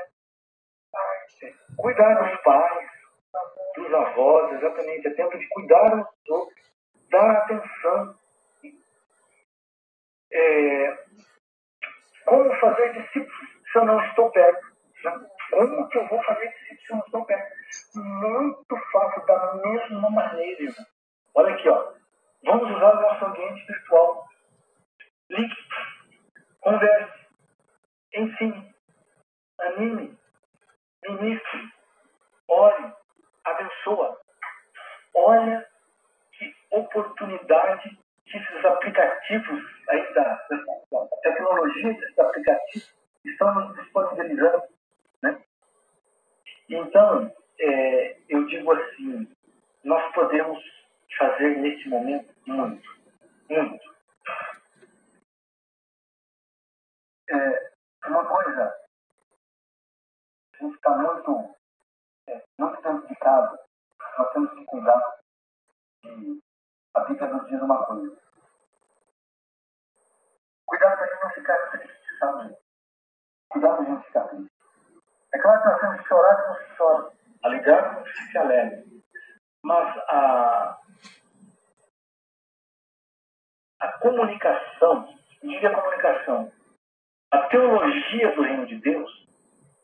Cuidar 1.78 2.14
dos 2.14 2.40
pais, 2.42 2.90
dos 3.74 3.94
avós, 3.94 4.52
exatamente. 4.52 5.08
É 5.08 5.14
tempo 5.14 5.38
de 5.38 5.48
cuidar 5.48 5.88
dos 5.96 6.28
outros, 6.28 6.74
dar 7.10 7.30
atenção. 7.38 8.18
É, 10.30 10.98
como 12.26 12.54
fazer 12.56 12.92
discípulos 12.92 13.48
se 13.72 13.78
eu 13.78 13.84
não 13.86 14.04
estou 14.04 14.30
perto? 14.30 14.66
Né? 15.04 15.26
Como 15.50 15.88
que 15.88 15.98
eu 15.98 16.08
vou 16.08 16.22
fazer 16.24 16.48
discípulos 16.48 16.84
se 16.84 16.92
eu 16.92 16.96
não 16.96 17.04
estou 17.06 17.24
perto? 17.24 17.56
Muito 17.94 18.76
fácil, 18.92 19.24
da 19.24 19.54
mesma 19.54 20.10
maneira, 20.10 20.62
irmão. 20.62 20.95
Olha 21.36 21.54
aqui, 21.54 21.68
ó. 21.68 21.92
Vamos 22.44 22.74
usar 22.74 22.96
o 22.96 23.02
nosso 23.02 23.24
ambiente 23.26 23.66
virtual. 23.66 24.26
Ligue, 25.28 25.54
converse, 26.60 27.26
ensine, 28.14 28.74
anime, 29.60 30.18
ministre, 31.06 31.72
ore, 32.48 32.90
abençoa. 33.44 34.18
Olha 35.14 35.66
que 36.32 36.54
oportunidade 36.70 37.98
que 38.24 38.38
esses 38.38 38.64
aplicativos 38.64 39.62
aí 39.90 40.14
da, 40.14 40.22
da 40.90 41.06
tecnologia 41.22 41.92
desses 41.92 42.18
aplicativos 42.18 42.94
estão 43.26 43.54
nos 43.54 43.76
disponibilizando. 43.76 44.62
Né? 45.22 45.38
Então, 46.70 47.30
é, 47.60 48.16
eu 48.26 48.46
digo 48.46 48.72
assim, 48.72 49.28
nós 49.84 50.12
podemos 50.14 50.76
fazer 51.16 51.56
neste 51.58 51.88
momento 51.88 52.34
muito, 52.46 52.88
muito. 53.48 53.96
É, 57.28 57.72
uma 58.06 58.24
coisa, 58.24 58.76
a 60.54 60.56
gente 60.58 60.76
está 60.76 60.90
muito, 60.96 61.56
é, 62.28 62.44
muito 62.58 62.82
dentro 62.82 63.08
de 63.08 63.16
casa, 63.16 63.60
nós 64.18 64.32
temos 64.32 64.50
que 64.54 64.64
cuidar 64.64 65.18
de, 66.04 66.40
a 66.94 67.00
Bíblia 67.00 67.28
nos 67.28 67.46
diz 67.48 67.60
uma 67.60 67.84
coisa. 67.84 68.16
Cuidado 70.66 70.96
para 70.96 71.04
a 71.04 71.08
gente 71.08 71.22
não 71.22 71.30
ficar 71.30 71.70
triste, 71.70 72.18
sabe? 72.18 72.56
Cuidado 73.48 73.76
para 73.76 73.84
a 73.84 73.94
gente 73.94 74.06
ficar 74.06 74.28
triste. 74.28 74.52
É 75.34 75.38
claro 75.38 75.62
que 75.62 75.68
nós 75.68 75.80
temos 75.80 76.00
que 76.00 76.08
chorar 76.08 76.42
que 76.42 76.48
não 76.48 76.56
se 76.56 76.76
chora, 76.76 77.12
alegrar 77.42 77.88
que 77.90 77.96
não 77.96 78.30
se 78.30 78.38
alegra. 78.38 78.84
Mas 79.62 79.98
a, 80.08 80.75
a 83.86 83.92
comunicação, 83.98 85.08
diga 85.42 85.70
comunicação, 85.70 86.52
a 87.30 87.38
teologia 87.42 88.32
do 88.32 88.42
reino 88.42 88.66
de 88.66 88.76
Deus 88.76 89.26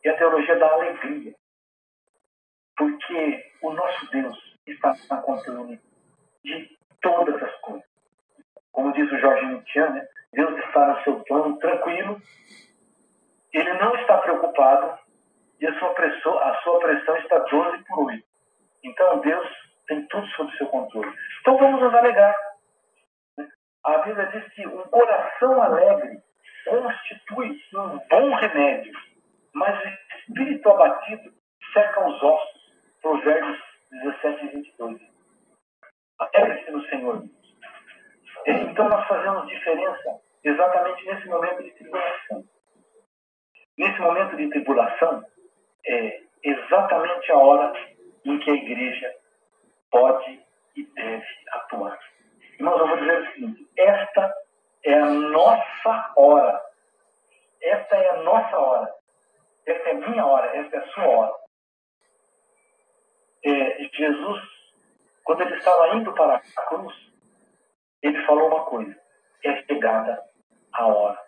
é 0.05 0.11
a 0.11 0.17
teologia 0.17 0.57
da 0.59 0.73
alegria. 0.73 1.35
Porque 2.77 3.45
o 3.63 3.73
nosso 3.73 4.11
Deus 4.11 4.37
está 4.67 4.95
na 5.09 5.23
controle 5.23 5.81
de 6.45 6.79
todas 7.01 7.41
as 7.41 7.55
coisas. 7.61 7.87
Como 8.73 8.93
diz 8.93 9.11
o 9.13 9.19
Jorge 9.19 9.47
Mitian, 9.47 9.91
né? 9.91 10.07
Deus 10.33 10.59
está 10.65 10.89
no 10.89 11.03
seu 11.05 11.21
plano 11.25 11.59
tranquilo, 11.59 12.21
ele 13.53 13.73
não 13.75 13.95
está 13.97 14.19
preocupado 14.19 14.99
e 15.61 15.67
a 15.67 15.79
sua, 15.79 15.91
pressão, 15.95 16.39
a 16.39 16.57
sua 16.63 16.81
pressão 16.81 17.17
está 17.19 17.39
12 17.39 17.85
por 17.85 18.07
8. 18.07 18.25
Então 18.83 19.21
Deus 19.21 19.49
tem 19.87 20.05
tudo 20.07 20.27
sob 20.29 20.57
seu 20.57 20.67
controle. 20.69 21.15
Então 21.41 21.59
vamos 21.59 21.83
nos 21.83 21.95
alegrar. 21.95 22.35
A 23.85 23.99
Bíblia 23.99 24.27
diz 24.27 24.45
que 24.55 24.67
um 24.67 24.83
coração 24.83 25.61
alegre 25.61 26.21
constitui 26.65 27.61
um 27.75 27.99
bom 28.09 28.35
remédio, 28.35 28.93
mas 29.53 29.85
o 29.85 29.89
espírito 30.17 30.69
abatido 30.71 31.33
seca 31.73 32.09
os 32.09 32.23
ossos. 32.23 32.63
Provérbios 33.01 33.59
17 33.91 34.45
e 34.45 34.49
22. 34.51 35.01
Alegre-se 36.21 36.71
no 36.71 36.85
Senhor. 36.87 37.25
Então 38.47 38.89
nós 38.89 39.07
fazemos 39.09 39.49
diferença 39.49 40.21
exatamente 40.45 41.05
nesse 41.05 41.27
momento 41.27 41.63
de 41.65 41.71
tribulação. 41.73 42.45
Nesse 43.77 44.01
momento 44.01 44.37
de 44.37 44.49
tribulação, 44.51 45.25
é 45.87 46.21
exatamente 46.45 47.33
a 47.33 47.37
hora 47.37 47.73
em 48.25 48.39
que 48.39 48.51
a 48.51 48.55
igreja 48.55 49.15
pode 49.91 50.41
e 50.77 50.85
deve 50.85 51.27
atuar. 51.51 51.99
Irmãos, 52.63 52.81
eu 52.81 52.87
vou 52.87 52.97
dizer 52.97 53.21
o 53.21 53.33
seguinte: 53.33 53.71
esta 53.77 54.35
é 54.85 54.95
a 54.95 55.07
nossa 55.07 56.13
hora. 56.17 56.63
Esta 57.61 57.97
é 57.97 58.11
a 58.11 58.23
nossa 58.23 58.59
hora 58.59 59.03
essa 59.67 59.91
é 59.91 59.95
minha 59.95 60.27
hora, 60.27 60.57
essa 60.57 60.77
é 60.77 60.79
a 60.79 60.89
sua 60.89 61.07
hora. 61.07 61.35
É, 63.45 63.85
Jesus, 63.95 64.43
quando 65.25 65.43
ele 65.43 65.57
estava 65.57 65.95
indo 65.97 66.13
para 66.13 66.37
a 66.37 66.65
cruz, 66.67 66.95
ele 68.03 68.25
falou 68.27 68.49
uma 68.49 68.65
coisa: 68.65 68.97
é 69.45 69.63
chegada 69.65 70.23
a 70.73 70.87
hora. 70.87 71.21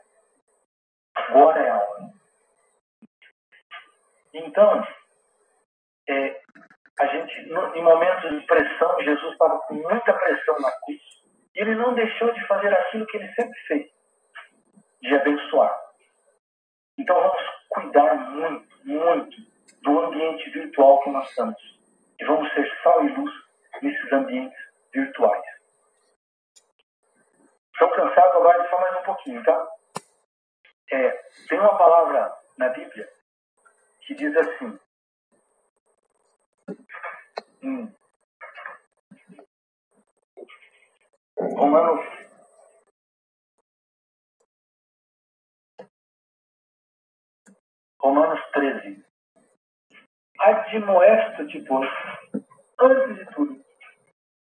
Agora 1.15 1.61
é 1.61 1.71
a 1.71 1.79
hora. 1.79 2.15
Então, 4.33 4.87
é, 6.09 6.41
a 6.99 7.07
gente, 7.07 7.41
em 7.41 7.83
momentos 7.83 8.31
de 8.31 8.47
pressão, 8.47 9.03
Jesus 9.03 9.33
estava 9.33 9.59
com 9.61 9.75
muita 9.75 10.13
pressão 10.13 10.59
na 10.61 10.73
cruz, 10.81 11.03
ele 11.55 11.75
não 11.75 11.95
deixou 11.95 12.33
de 12.33 12.47
fazer 12.47 12.73
aquilo 12.73 13.07
que 13.07 13.17
ele 13.17 13.33
sempre 13.35 13.59
fez, 13.67 13.91
de 15.03 15.15
abençoar. 15.15 15.75
Então 16.99 17.17
vamos 17.17 17.43
cuidar 17.69 18.15
muito, 18.31 18.69
muito 18.85 19.37
do 19.83 20.01
ambiente 20.01 20.51
virtual 20.51 21.01
que 21.03 21.11
nós 21.11 21.29
estamos. 21.29 21.81
E 22.19 22.25
vamos 22.25 22.53
ser 22.55 22.71
sal 22.83 23.05
e 23.05 23.13
luz 23.13 23.33
nesses 23.83 24.13
ambientes 24.13 24.59
virtuais. 24.93 25.45
Estou 27.73 27.91
cansado 27.91 28.39
agora 28.39 28.69
só 28.71 28.81
mais 28.81 29.01
um 29.01 29.03
pouquinho, 29.03 29.43
tá? 29.43 29.69
É, 30.93 31.11
tem 31.49 31.59
uma 31.59 31.77
palavra 31.77 32.33
na 32.57 32.69
Bíblia 32.69 33.09
que 34.03 34.15
diz 34.15 34.37
assim. 34.37 34.79
Hum, 37.63 37.93
Romanos 41.39 42.05
Romanos 48.01 48.41
13. 48.53 49.03
Admoesta-te, 50.39 51.65
pois, 51.67 51.91
antes 52.79 53.17
de 53.17 53.35
tudo, 53.35 53.65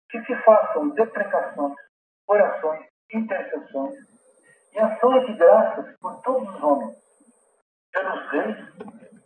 que 0.09 0.25
se 0.25 0.35
façam 0.45 0.89
deprecações, 0.91 1.77
orações, 2.27 2.87
intercessões 3.13 3.95
e 4.73 4.79
ações 4.79 5.27
de 5.27 5.35
graças 5.35 5.97
por 5.99 6.23
todos 6.23 6.49
os 6.49 6.63
homens, 6.63 6.97
pelos 7.93 8.31
reis 8.31 8.57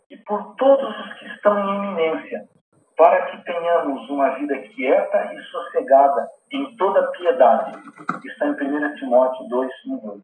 e 0.09 0.17
por 0.17 0.55
todos 0.55 0.99
os 0.99 1.19
que 1.19 1.27
estão 1.27 1.57
em 1.57 1.77
eminência, 1.77 2.49
para 2.97 3.25
que 3.27 3.43
tenhamos 3.43 4.09
uma 4.09 4.29
vida 4.35 4.57
quieta 4.59 5.33
e 5.33 5.41
sossegada 5.43 6.29
em 6.51 6.75
toda 6.77 7.11
piedade. 7.11 7.77
Está 8.25 8.47
em 8.47 8.51
1 8.51 8.95
Timóteo 8.95 9.47
2, 9.49 9.71
1, 9.87 9.97
2. 9.97 10.21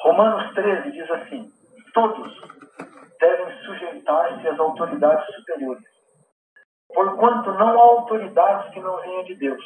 Romanos 0.00 0.54
13 0.54 0.90
diz 0.92 1.10
assim: 1.10 1.50
Todos 1.94 2.40
devem 3.18 3.58
sujeitar-se 3.64 4.48
às 4.48 4.58
autoridades 4.58 5.34
superiores, 5.34 5.84
porquanto 6.94 7.52
não 7.52 7.68
há 7.68 7.82
autoridade 7.82 8.70
que 8.72 8.80
não 8.80 9.00
venha 9.00 9.24
de 9.24 9.34
Deus. 9.36 9.64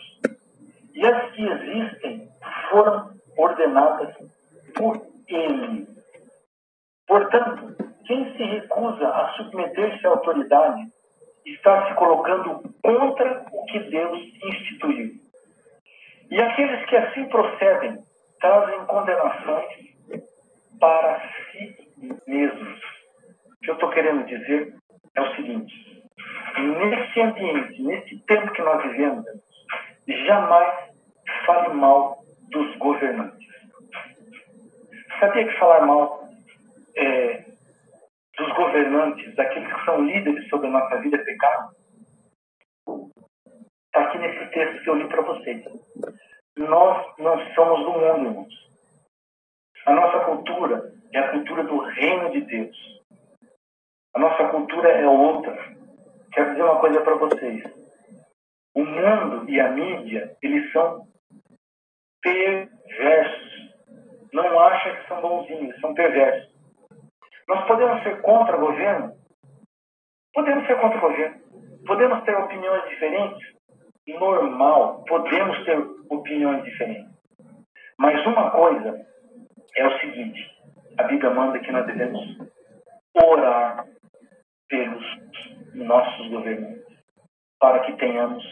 E 0.94 1.06
as 1.06 1.32
que 1.32 1.46
existem 1.46 2.28
foram 2.70 3.10
ordenadas 3.36 4.14
por 4.76 5.00
Ele. 5.28 5.88
Portanto, 7.06 7.76
quem 8.06 8.32
se 8.36 8.42
recusa 8.44 9.08
a 9.08 9.32
submeter-se 9.34 10.06
à 10.06 10.10
autoridade 10.10 10.90
está 11.46 11.88
se 11.88 11.94
colocando 11.94 12.62
contra 12.82 13.44
o 13.52 13.64
que 13.66 13.78
Deus 13.80 14.18
instituiu. 14.44 15.12
E 16.30 16.40
aqueles 16.40 16.84
que 16.86 16.96
assim 16.96 17.24
procedem 17.26 17.98
trazem 18.40 18.84
condenações 18.86 19.66
para 20.78 21.20
si 21.52 21.76
mesmos 22.26 22.80
o 23.60 23.62
que 23.62 23.70
eu 23.70 23.74
estou 23.74 23.90
querendo 23.90 24.24
dizer 24.24 24.74
é 25.14 25.20
o 25.20 25.36
seguinte: 25.36 26.02
nesse 26.58 27.20
ambiente, 27.20 27.82
nesse 27.82 28.18
tempo 28.20 28.52
que 28.52 28.62
nós 28.62 28.82
vivemos, 28.82 29.24
jamais 30.08 30.90
fale 31.44 31.74
mal 31.74 32.24
dos 32.50 32.74
governantes. 32.76 33.48
Sabia 35.18 35.46
que 35.46 35.58
falar 35.58 35.86
mal 35.86 36.26
é, 36.96 37.29
governantes, 38.80 39.34
daqueles 39.34 39.72
que 39.72 39.84
são 39.84 40.04
líderes 40.04 40.48
sobre 40.48 40.68
a 40.68 40.70
nossa 40.70 40.96
vida, 40.98 41.16
é 41.16 41.24
pecado? 41.24 41.76
Está 43.86 44.02
aqui 44.02 44.18
nesse 44.18 44.46
texto 44.50 44.82
que 44.82 44.90
eu 44.90 44.94
li 44.94 45.08
para 45.08 45.22
vocês. 45.22 45.64
Nós 46.56 47.18
não 47.18 47.54
somos 47.54 47.80
do 47.84 47.92
mundo, 47.92 48.26
irmãos. 48.26 48.70
A 49.86 49.94
nossa 49.94 50.24
cultura 50.24 50.92
é 51.12 51.18
a 51.18 51.30
cultura 51.32 51.64
do 51.64 51.78
reino 51.80 52.30
de 52.30 52.40
Deus. 52.42 52.76
A 54.14 54.18
nossa 54.18 54.48
cultura 54.48 54.88
é 54.90 55.06
outra. 55.06 55.56
Quero 56.32 56.50
dizer 56.50 56.62
uma 56.62 56.80
coisa 56.80 57.00
para 57.00 57.14
vocês. 57.16 57.62
O 58.74 58.84
mundo 58.84 59.50
e 59.50 59.60
a 59.60 59.70
mídia, 59.70 60.36
eles 60.42 60.70
são 60.72 61.06
perversos. 62.22 63.50
Não 64.32 64.60
acha 64.60 64.96
que 64.96 65.08
são 65.08 65.20
bonzinhos, 65.20 65.80
são 65.80 65.92
perversos. 65.94 66.49
Nós 67.50 67.66
podemos 67.66 68.00
ser 68.04 68.22
contra 68.22 68.56
o 68.56 68.60
governo? 68.60 69.12
Podemos 70.32 70.64
ser 70.68 70.80
contra 70.80 70.98
o 70.98 71.00
governo. 71.00 71.40
Podemos 71.84 72.22
ter 72.22 72.36
opiniões 72.36 72.88
diferentes? 72.88 73.54
Normal, 74.06 75.04
podemos 75.08 75.64
ter 75.64 75.76
opiniões 76.08 76.62
diferentes. 76.62 77.10
Mas 77.98 78.24
uma 78.24 78.52
coisa 78.52 79.04
é 79.76 79.84
o 79.84 79.98
seguinte: 79.98 80.40
a 80.96 81.02
Bíblia 81.02 81.30
manda 81.30 81.58
que 81.58 81.72
nós 81.72 81.84
devemos 81.86 82.20
orar 83.20 83.84
pelos 84.68 85.04
nossos 85.74 86.28
governantes, 86.28 86.84
para 87.58 87.80
que 87.80 87.96
tenhamos 87.96 88.44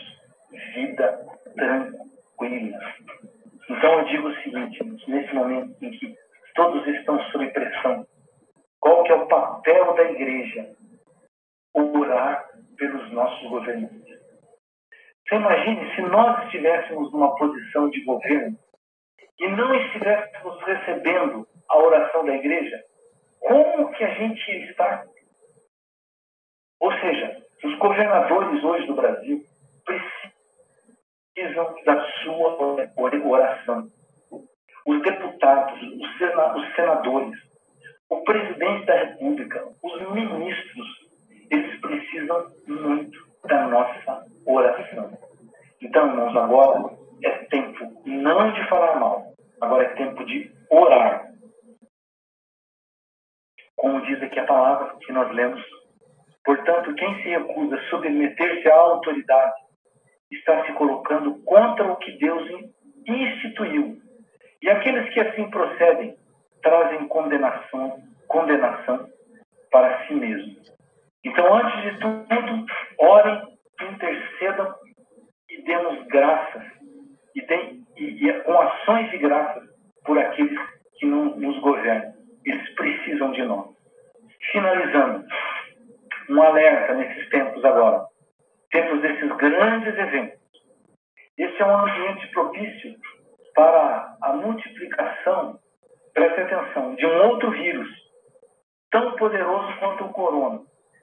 vida 0.75 1.25
tranquila. 1.55 2.95
Então 3.71 4.01
eu 4.01 4.05
digo 4.07 4.29
o 4.29 4.43
seguinte, 4.43 4.83
nesse 5.07 5.33
momento 5.35 5.77
em 5.85 5.91
que 5.93 6.17
todos 6.57 6.85
estão 6.89 7.23
sob 7.31 7.49
pressão, 7.51 8.05
qual 8.81 9.03
que 9.05 9.13
é 9.13 9.15
o 9.15 9.27
papel 9.27 9.95
da 9.95 10.11
igreja? 10.11 10.77
Orar 11.75 12.49
pelos 12.77 13.13
nossos 13.13 13.49
governantes. 13.49 14.19
Você 15.29 15.37
imagine 15.37 15.95
se 15.95 16.03
nós 16.03 16.45
estivéssemos 16.45 17.13
numa 17.13 17.37
posição 17.37 17.91
de 17.91 18.03
governo 18.05 18.57
e 19.39 19.49
não 19.49 19.75
estivéssemos 19.75 20.63
recebendo 20.63 21.47
a 21.69 21.79
oração 21.79 22.25
da 22.25 22.35
igreja, 22.35 22.83
como 23.41 23.91
que 23.93 24.05
a 24.05 24.15
gente 24.15 24.51
estar? 24.71 25.05
Ou 26.81 26.93
seja, 26.93 27.45
os 27.65 27.79
governadores 27.79 28.63
hoje 28.65 28.87
do 28.87 28.95
Brasil 28.95 29.45
precisam 29.85 31.75
da 31.85 32.05
sua 32.23 32.91
oração. 33.27 33.89
Os 34.87 35.03
deputados, 35.03 35.83
os 35.83 36.75
senadores, 36.75 37.48
o 38.11 38.21
presidente 38.23 38.87
da 38.87 38.95
República, 38.95 39.69
os 39.83 40.13
ministros, 40.13 41.09
eles 41.51 41.81
precisam 41.81 42.53
muito 42.67 43.29
da 43.47 43.67
nossa 43.69 44.27
oração. 44.47 45.19
Então, 45.81 46.09
irmãos, 46.09 46.37
agora 46.37 46.97
é 47.23 47.31
tempo 47.47 48.03
não 48.05 48.53
de 48.53 48.69
falar 48.69 48.99
mal, 48.99 49.33
agora 49.61 49.85
é 49.85 49.95
tempo 49.95 50.25
de 50.25 50.51
orar. 50.71 51.29
Como 53.77 54.01
diz 54.07 54.23
aqui 54.23 54.39
a 54.39 54.47
palavra 54.47 54.97
que 55.01 55.13
nós 55.13 55.33
lemos 55.33 55.63
Portanto, 56.49 56.95
quem 56.95 57.15
se 57.17 57.29
recusa 57.29 57.77
a 57.77 57.91
submeter-se 57.91 58.71
à 58.71 58.75
autoridade 58.75 59.53
está 60.33 60.65
se 60.65 60.73
colocando 60.73 61.39
contra 61.45 61.93
o 61.93 61.97
que 61.97 62.13
Deus 62.13 62.43
instituiu. 63.07 63.99
E 64.63 64.71
aqueles 64.71 65.13
que 65.13 65.21
assim 65.21 65.51
procedem 65.51 66.17
trazem 66.63 67.09
condenação, 67.09 68.03
condenação 68.27 69.09
para 69.71 70.07
si 70.07 70.15
mesmos. 70.15 70.73
Então, 71.25 71.55
antes 71.55 71.83
de 71.83 72.01
tudo, 72.01 72.67
orem, 72.99 73.43
intercedam 73.81 74.75
e 75.51 75.63
demos 75.63 76.07
graças, 76.07 76.63
e, 77.35 77.41
e, 77.97 78.29
e 78.29 78.41
com 78.41 78.61
ações 78.61 79.11
de 79.11 79.19
graças 79.19 79.69
por 80.05 80.19
aqueles 80.19 80.59
que 80.99 81.07
não 81.07 81.37
nos 81.37 81.59
governam. 81.61 82.13
Eles 82.45 82.75
precisam 82.75 83.33
de 83.33 83.43
nós. 83.43 83.69
Finalizando, 84.53 85.27
um 86.31 86.43
alerta 86.43 86.95
nesses 86.95 87.29
tempos 87.31 87.65
agora, 87.65 88.07
tempos 88.71 89.01
desses 89.01 89.29
grandes 89.37 89.99
eventos. 89.99 90.39
Esse 91.37 91.63
é 91.63 91.67
um 91.67 91.79
ambiente 91.79 92.27
propício 92.29 92.97
para 93.55 94.17
a 94.23 94.33
multiplicação, 94.35 95.59
preste 96.19 96.41
atenção, 96.41 96.97
de 96.97 97.07
um 97.07 97.29
outro 97.29 97.51
vírus, 97.53 97.89
tão 98.91 99.13
poderoso 99.13 99.73
quanto 99.79 100.05
o 100.05 100.13
corona, 100.13 100.61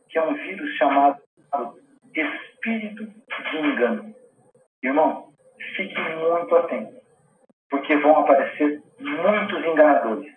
que 0.09 0.17
é 0.17 0.21
um 0.21 0.33
vírus 0.33 0.75
chamado 0.75 1.21
espírito 2.13 3.05
de 3.05 3.57
engano. 3.57 4.13
Irmão, 4.83 5.29
fique 5.77 5.97
muito 5.97 6.55
atento, 6.55 6.95
porque 7.69 7.95
vão 7.95 8.19
aparecer 8.19 8.81
muitos 8.99 9.65
enganadores. 9.65 10.33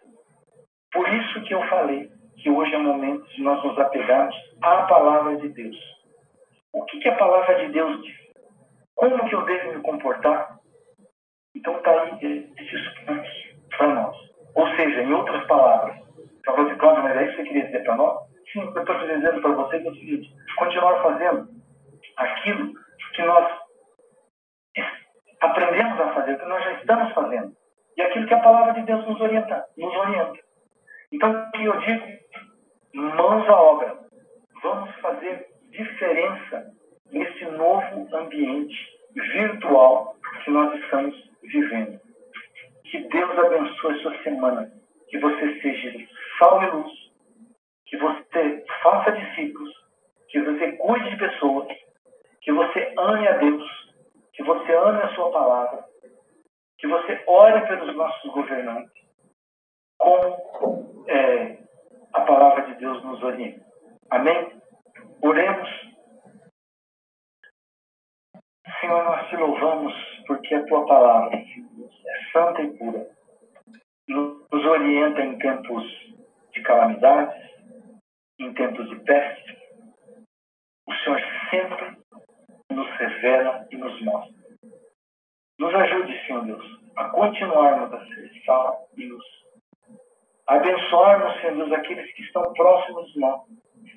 Por 0.92 1.08
isso 1.08 1.42
que 1.42 1.54
eu 1.54 1.62
falei 1.68 2.08
que 2.36 2.48
hoje 2.48 2.72
é 2.72 2.78
o 2.78 2.84
momento 2.84 3.26
de 3.30 3.42
nós 3.42 3.62
nos 3.64 3.78
apegarmos 3.80 4.36
à 4.62 4.82
palavra 4.82 5.36
de 5.38 5.48
Deus. 5.48 5.76
O 6.72 6.84
que, 6.84 7.00
que 7.00 7.08
a 7.08 7.16
palavra 7.16 7.66
de 7.66 7.72
Deus 7.72 8.00
diz? 8.02 8.16
Como 8.94 9.28
que 9.28 9.34
eu 9.34 9.44
devo 9.44 9.74
me 9.74 9.82
comportar? 9.82 10.56
Então 11.54 11.76
está 11.78 11.90
aí 12.02 12.52
esses 12.56 12.88
pontos 13.04 13.28
para 13.76 13.94
nós. 13.94 14.27
Ou 14.58 14.66
seja, 14.74 15.02
em 15.02 15.12
outras 15.12 15.46
palavras, 15.46 15.96
falou 16.44 16.68
de 16.68 16.74
Cláudio, 16.74 17.04
mas 17.04 17.16
é 17.16 17.26
isso 17.26 17.36
que 17.36 17.42
você 17.42 17.48
queria 17.48 17.66
dizer 17.66 17.84
para 17.84 17.94
nós? 17.94 18.18
Sim, 18.52 18.60
eu 18.74 18.82
estou 18.82 18.98
dizendo 18.98 19.40
para 19.40 19.52
vocês 19.52 19.86
é 19.86 19.88
o 19.88 19.94
seguinte: 19.94 20.34
continuar 20.56 21.00
fazendo 21.00 21.48
aquilo 22.16 22.72
que 23.14 23.22
nós 23.22 23.46
aprendemos 25.40 26.00
a 26.00 26.12
fazer, 26.12 26.38
que 26.40 26.44
nós 26.46 26.64
já 26.64 26.72
estamos 26.72 27.12
fazendo. 27.12 27.52
E 27.96 28.02
aquilo 28.02 28.26
que 28.26 28.34
a 28.34 28.40
palavra 28.40 28.72
de 28.72 28.82
Deus 28.82 29.06
nos 29.06 29.20
orienta. 29.20 29.64
Nos 29.76 29.94
orienta. 29.94 30.40
Então, 31.12 31.30
o 31.30 31.50
que 31.52 31.64
eu 31.64 31.78
digo, 31.78 32.06
mãos 32.94 33.48
à 33.48 33.62
obra. 33.62 33.96
Vamos 34.60 34.92
fazer 34.96 35.46
diferença 35.70 36.66
nesse 37.12 37.44
novo 37.44 38.08
ambiente 38.12 38.76
virtual 39.14 40.16
que 40.42 40.50
nós 40.50 40.74
estamos 40.80 41.14
vivendo. 41.44 42.07
Que 42.90 42.98
Deus 42.98 43.38
abençoe 43.38 44.02
sua 44.02 44.22
semana. 44.22 44.72
Que 45.08 45.18
você 45.18 45.60
seja 45.60 46.06
sal 46.38 46.62
e 46.62 46.70
luz. 46.70 46.92
Que 47.86 47.96
você 47.96 48.64
faça 48.82 49.12
discípulos. 49.12 49.72
Que 50.28 50.40
você 50.40 50.72
cuide 50.72 51.10
de 51.10 51.16
pessoas. 51.16 51.68
Que 52.42 52.52
você 52.52 52.94
ame 52.96 53.28
a 53.28 53.32
Deus 53.38 53.78
que 54.38 54.44
você 54.44 54.72
ame 54.72 55.02
a 55.02 55.14
sua 55.16 55.32
palavra, 55.32 55.84
que 56.78 56.86
você 56.86 57.20
ore 57.26 57.60
pelos 57.66 57.96
nossos 57.96 58.30
governantes, 58.30 58.92
como 59.98 61.04
é, 61.08 61.58
a 62.12 62.20
palavra 62.20 62.62
de 62.66 62.74
Deus 62.76 63.02
nos 63.02 63.20
orienta. 63.20 63.66
Amém? 64.10 64.52
Oremos. 65.22 65.68
Senhor, 68.80 69.02
nós 69.04 69.28
te 69.28 69.36
louvamos 69.36 69.94
porque 70.26 70.54
a 70.54 70.64
tua 70.66 70.84
palavra 70.86 71.36
é 71.38 72.32
santa 72.32 72.62
e 72.62 72.76
pura. 72.76 73.08
Nos 74.08 74.64
orienta 74.64 75.20
em 75.22 75.38
tempos 75.38 75.84
de 76.52 76.62
calamidades, 76.62 77.50
em 78.38 78.52
tempos 78.54 78.88
de 78.90 78.96
peste. 79.00 79.58
O 80.86 80.94
Senhor 80.94 81.20
sempre 81.50 81.96
nos 82.70 82.88
revela 82.98 83.66
e 83.70 83.76
nos 83.76 84.00
mostra. 84.02 84.34
Nos 85.58 85.74
ajude, 85.74 86.26
Senhor 86.26 86.44
Deus, 86.44 86.64
a 86.96 87.08
continuarmos 87.08 87.92
a 87.92 88.06
ser 88.06 88.30
sal 88.44 88.88
e 88.96 89.06
luz. 89.06 89.24
Abençoarmos, 90.46 91.40
Senhor 91.40 91.56
Deus, 91.56 91.72
aqueles 91.72 92.12
que 92.14 92.22
estão 92.22 92.52
próximos 92.52 93.12
de 93.12 93.20
nós, 93.20 93.40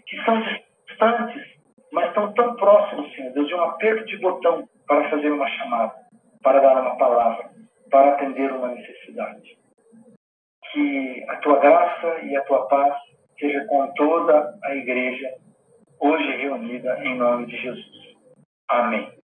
que 0.08 0.24
são 0.24 0.42
distantes, 0.88 1.61
mas 1.92 2.08
estão 2.08 2.34
tão 2.34 2.56
próximos, 2.56 3.14
Senhor 3.14 3.34
Deus, 3.34 3.48
de 3.48 3.56
um 3.56 3.62
aperto 3.62 4.06
de 4.06 4.18
botão 4.18 4.68
para 4.88 5.10
fazer 5.10 5.32
uma 5.32 5.48
chamada, 5.50 5.94
para 6.42 6.60
dar 6.60 6.82
uma 6.82 6.98
palavra, 6.98 7.50
para 7.90 8.14
atender 8.14 8.52
uma 8.52 8.70
necessidade. 8.70 9.58
Que 10.72 11.26
a 11.30 11.38
tua 11.38 11.60
graça 11.60 12.20
e 12.24 12.36
a 12.36 12.44
tua 12.44 12.68
paz 12.68 12.96
seja 13.40 13.66
com 13.66 13.88
toda 13.94 14.58
a 14.64 14.76
igreja 14.76 15.30
hoje 16.00 16.38
reunida 16.38 16.98
em 17.04 17.18
nome 17.18 17.46
de 17.46 17.58
Jesus. 17.58 18.16
Amém. 18.70 19.21